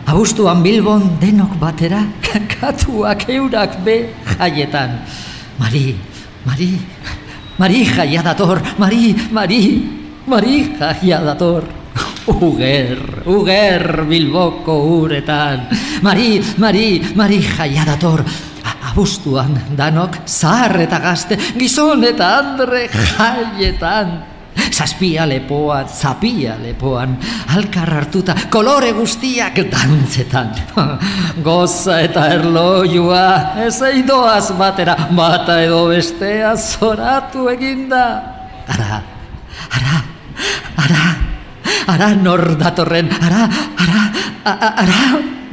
Abuztuan 0.06 0.62
Bilbon 0.62 1.18
denok 1.18 1.58
batera, 1.58 2.04
katuak 2.52 3.26
eurak 3.28 3.82
be 3.82 4.14
jaietan. 4.36 5.02
Mari, 5.58 5.96
Mari, 6.46 6.70
Mari 7.58 7.80
jaia 7.88 8.22
dator, 8.22 8.60
Mari, 8.78 9.16
Mari, 9.32 9.62
Mari 10.26 10.76
jaia 10.78 11.18
dator. 11.24 11.64
Uger, 12.26 13.22
uger 13.26 14.04
Bilboko 14.06 15.02
uretan. 15.02 15.66
Mari, 16.02 16.38
Mari, 16.58 17.02
Mari 17.16 17.38
jaia 17.42 17.82
dator. 17.86 18.22
A- 18.66 18.90
Abuztuan 18.92 19.74
danok 19.74 20.22
zahar 20.26 20.78
eta 20.86 20.98
gazte, 21.02 21.34
gizon 21.58 22.04
eta 22.06 22.30
andre 22.38 22.86
jaietan. 22.92 24.35
Zazpia 24.76 25.24
lepoan, 25.28 25.86
zapia 25.88 26.56
lepoan, 26.60 27.14
alkar 27.56 27.88
hartuta, 27.96 28.34
kolore 28.52 28.90
guztiak 28.92 29.56
dantzetan. 29.72 30.50
Goza 31.46 32.00
eta 32.04 32.26
erloiua, 32.34 33.54
ez 33.64 33.76
eidoaz 33.88 34.50
batera, 34.58 34.96
bata 35.16 35.60
edo 35.64 35.86
bestea 35.92 36.52
zoratu 36.56 37.48
eginda. 37.52 38.02
Ara, 38.68 39.00
ara, 39.78 39.96
ara, 40.84 41.04
ara 41.94 42.10
nor 42.20 42.56
datorren, 42.60 43.08
ara, 43.22 43.46
ara, 43.80 44.02
a- 44.44 44.58
a- 44.58 44.74
ara, 44.84 45.00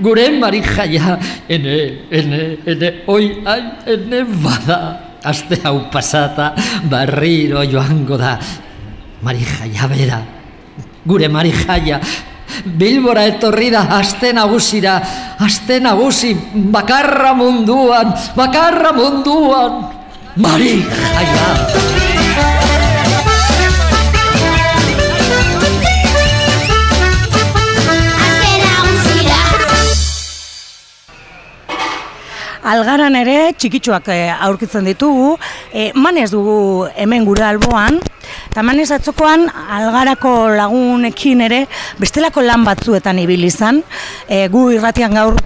gure 0.03 0.27
marijaia, 0.39 1.15
ene, 1.47 1.77
ene, 2.11 2.43
ene, 2.65 2.91
oi, 3.07 3.25
ai, 3.45 3.61
ene 3.95 4.23
bada. 4.43 4.81
Aste 5.23 5.55
hau 5.63 5.85
pasata, 5.87 6.49
barriro 6.91 7.61
joango 7.63 8.17
da, 8.19 8.33
marijaia 9.23 9.87
bera, 9.87 10.21
gure 11.05 11.27
marijaia, 11.27 11.99
Bilbora 12.63 13.23
etorri 13.25 13.71
da 13.73 13.81
aste 13.97 14.29
nagusira, 14.35 14.99
aste 15.41 15.79
nagusi 15.81 16.35
bakarra 16.53 17.33
munduan, 17.33 18.13
bakarra 18.37 18.93
munduan, 18.93 19.79
marijaia. 20.37 21.47
Algaran 32.63 33.11
ere 33.19 33.51
txikitsuak 33.59 34.07
eh, 34.13 34.31
aurkitzen 34.47 34.85
ditugu, 34.87 35.33
e, 35.75 35.89
manez 35.99 36.29
dugu 36.31 36.87
hemen 36.95 37.25
gure 37.27 37.43
alboan, 37.43 37.99
eta 38.53 38.61
manez 38.61 38.91
atzokoan 38.93 39.47
algarako 39.49 40.31
lagunekin 40.53 41.39
ere 41.41 41.63
bestelako 41.97 42.43
lan 42.45 42.61
batzuetan 42.67 43.17
ibili 43.17 43.47
izan, 43.49 43.79
e, 44.29 44.45
gu 44.53 44.67
irratian 44.75 45.15
gaur 45.17 45.39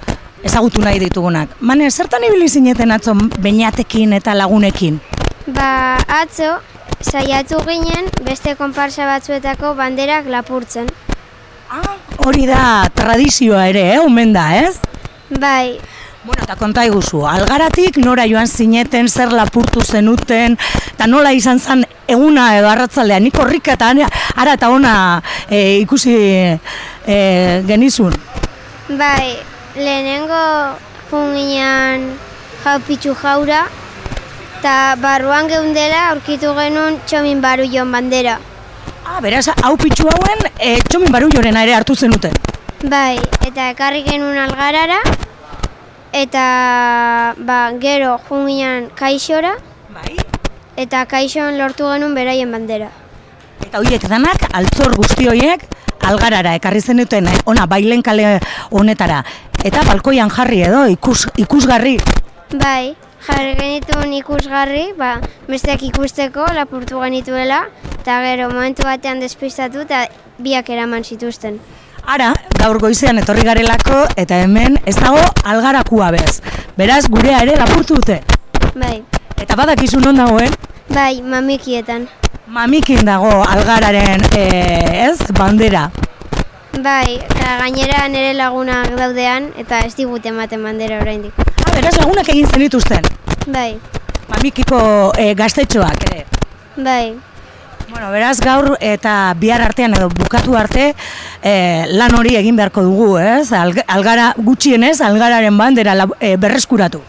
ezagutu 0.43 0.84
nahi 0.84 0.99
ditugunak. 0.99 1.53
Manez, 1.64 1.93
zertan 1.95 2.26
ibili 2.28 2.49
zineten 2.51 2.91
atzo 2.91 3.16
beñatekin 3.16 4.12
eta 4.18 4.36
lagunekin? 4.36 4.99
Ba, 5.47 5.95
atzo, 6.18 6.58
saiatu 6.99 7.62
ginen 7.70 8.12
beste 8.28 8.58
konparsa 8.60 9.08
batzuetako 9.08 9.72
banderak 9.80 10.28
lapurtzen. 10.28 10.91
Hori 12.28 12.43
da 12.51 12.89
tradizioa 12.91 13.70
ere, 13.72 13.88
eh, 13.93 14.03
omen 14.03 14.36
da, 14.36 14.49
ez? 14.66 14.82
Bai, 15.39 15.78
Bueno, 16.28 16.43
eta 16.43 16.57
konta 16.59 16.84
iguzu, 16.84 17.21
algaratik 17.23 18.01
nora 18.03 18.25
joan 18.28 18.49
zineten, 18.51 19.07
zer 19.07 19.30
lapurtu 19.32 19.80
zenuten, 19.80 20.57
eta 20.89 21.05
nola 21.07 21.30
izan 21.32 21.61
zen 21.61 21.86
eguna 22.03 22.49
edo 22.57 22.67
arratzaldean, 22.67 23.23
nik 23.23 23.38
horrika 23.39 23.78
eta 23.78 23.93
ara 24.36 24.55
eta 24.57 24.67
ona 24.67 25.21
e, 25.47 25.78
ikusi 25.80 26.15
e, 27.07 27.15
genizun. 27.69 28.11
bai, 28.89 29.38
lehenengo 29.78 30.41
junginan 31.11 32.03
jaupitxu 32.65 33.15
jaura, 33.21 33.61
eta 34.59 34.97
barruan 34.99 35.47
geundela 35.47 36.09
aurkitu 36.09 36.51
genuen 36.59 36.99
txomin 37.05 37.39
baruion 37.39 37.89
bandera. 37.89 38.36
Ah, 39.05 39.21
beraz, 39.21 39.47
hau 39.63 39.78
pitxu 39.78 40.11
hauen, 40.11 40.43
e, 40.59 40.75
txomin 40.89 41.09
barulorena 41.09 41.63
ere 41.63 41.73
hartu 41.73 41.95
zenuten. 41.95 42.36
Bai, 42.84 43.15
eta 43.47 43.69
ekarri 43.71 44.03
genuen 44.03 44.43
algarara, 44.43 44.99
eta 46.14 47.36
ba, 47.38 47.72
gero 47.80 48.18
junginan 48.30 48.89
kaixora, 48.95 49.55
bai. 49.93 50.16
eta 50.78 51.05
kaixon 51.05 51.58
lortu 51.58 51.89
genuen 51.91 52.16
beraien 52.16 52.51
bandera. 52.51 52.89
Eta 53.66 53.80
horiek 53.80 54.03
danak, 54.08 54.47
altzor 54.53 54.95
guzti 54.95 55.28
horiek, 55.28 55.66
algarara 56.08 56.53
ekarri 56.55 56.82
zenuten, 56.82 57.28
eh, 57.28 57.39
ona 57.45 57.66
bailen 57.68 58.01
kale 58.01 58.39
honetara. 58.72 59.24
Eta 59.66 59.84
balkoian 59.88 60.30
jarri 60.30 60.62
edo, 60.64 60.86
ikus, 60.88 61.26
ikusgarri. 61.36 61.97
Bai, 62.53 62.95
jarri 63.28 63.55
genituen 63.60 64.14
ikusgarri, 64.22 64.93
ba, 64.97 65.18
besteak 65.49 65.84
ikusteko 65.89 66.45
lapurtu 66.55 67.01
genituela, 67.03 67.66
eta 67.99 68.22
gero 68.24 68.47
momentu 68.53 68.88
batean 68.88 69.20
despistatu 69.20 69.84
eta 69.84 70.05
biak 70.39 70.70
eraman 70.70 71.03
zituzten. 71.03 71.60
Ara, 72.08 72.32
gaur 72.68 72.80
goizean 72.84 73.15
etorri 73.22 73.45
garelako 73.47 74.01
eta 74.20 74.41
hemen 74.43 74.76
ez 74.86 74.95
dago 74.99 75.22
algarakua 75.47 76.09
bez. 76.11 76.41
Beraz, 76.78 77.05
gurea 77.07 77.39
ere 77.45 77.55
lapurtu 77.59 77.95
dute. 78.01 78.20
Bai, 78.76 78.97
Eta 79.39 79.55
badakizu 79.55 79.99
non 80.03 80.18
dagoen? 80.18 80.51
bai, 80.89 81.22
mamikietan. 81.22 82.07
Mamikin 82.47 83.05
dago 83.05 83.30
algararen, 83.45 84.24
e, 84.36 84.43
ez, 85.07 85.20
bandera. 85.38 85.86
Bai, 86.84 87.20
eta 87.22 87.57
gainera 87.61 88.07
nire 88.09 88.34
lagunak 88.34 88.91
daudean, 88.97 89.51
eta 89.57 89.80
ez 89.86 89.93
digute 89.95 90.30
ematen 90.34 90.63
bandera 90.63 90.99
oraindik. 91.01 91.34
Ah, 91.65 91.72
beraz 91.76 91.95
lagunak 92.01 92.30
egin 92.34 92.47
zenituzten. 92.47 93.05
Bai, 93.47 93.78
Mamikiko 94.30 94.80
e, 95.18 95.34
gaztetxoak 95.39 96.03
ere. 96.11 96.26
bai, 96.78 97.13
Bueno, 97.90 98.12
beraz 98.12 98.40
gaur 98.44 98.76
eta 98.84 99.34
bihar 99.40 99.62
artean 99.64 99.94
edo 99.96 100.10
bukatu 100.10 100.58
arte 100.60 100.90
e, 101.42 101.54
lan 101.96 102.14
hori 102.18 102.36
egin 102.36 102.58
beharko 102.60 102.84
dugu, 102.84 103.18
ez? 103.22 103.52
Alg 103.56 103.80
algara 103.88 104.34
gutxienez, 104.38 105.00
algararen 105.02 105.58
bandera 105.58 105.96
lab- 105.96 106.18
e, 106.20 106.36
berreskuratu. 106.38 107.02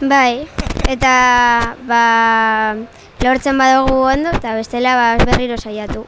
bai, 0.00 0.46
eta 0.90 1.74
ba, 1.86 2.74
lortzen 3.22 3.58
badugu 3.58 4.00
ondo, 4.14 4.30
eta 4.34 4.54
bestela 4.54 4.94
ba, 4.96 5.24
berriro 5.24 5.56
saiatu. 5.58 6.06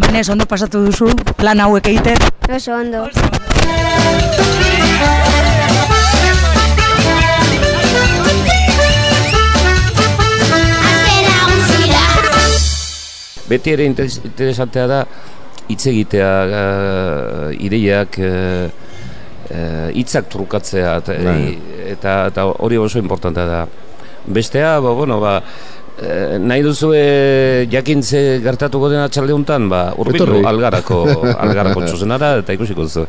Manez, 0.00 0.28
ondo 0.28 0.44
pasatu 0.46 0.84
duzu, 0.84 1.08
lan 1.40 1.60
hauek 1.60 1.88
egiten. 1.88 2.18
Oso 2.52 2.74
ondo. 2.76 3.08
Beti 13.48 13.74
ere 13.76 13.84
interes- 13.86 14.20
interesantea 14.24 14.86
da 14.88 15.04
hitz 15.68 15.86
egitea, 15.88 16.30
uh, 16.44 17.52
ideiak, 17.64 18.18
eh, 18.18 18.70
eh, 19.48 19.88
hitzak 19.96 20.28
trukatzea 20.32 20.96
eta, 21.00 21.16
Bai. 21.24 21.54
eta, 21.94 22.26
eta 22.32 22.44
hori 22.64 22.76
oso 22.80 22.98
importantea 23.00 23.46
da. 23.48 23.62
Bestea, 24.26 24.78
ba, 24.80 24.92
bueno, 24.96 25.20
ba, 25.20 25.34
eh, 26.00 26.36
nahi 26.40 26.62
duzue 26.64 27.66
jakintze 27.72 28.40
gertatuko 28.44 28.88
dena 28.92 29.08
txalde 29.08 29.36
honetan, 29.36 29.68
ba, 29.72 29.86
urbildu 30.00 30.40
algarako, 30.48 31.02
algarako 31.44 31.84
txozenara 31.88 32.36
eta 32.42 32.56
ikusiko 32.56 32.88
duzu. 32.88 33.06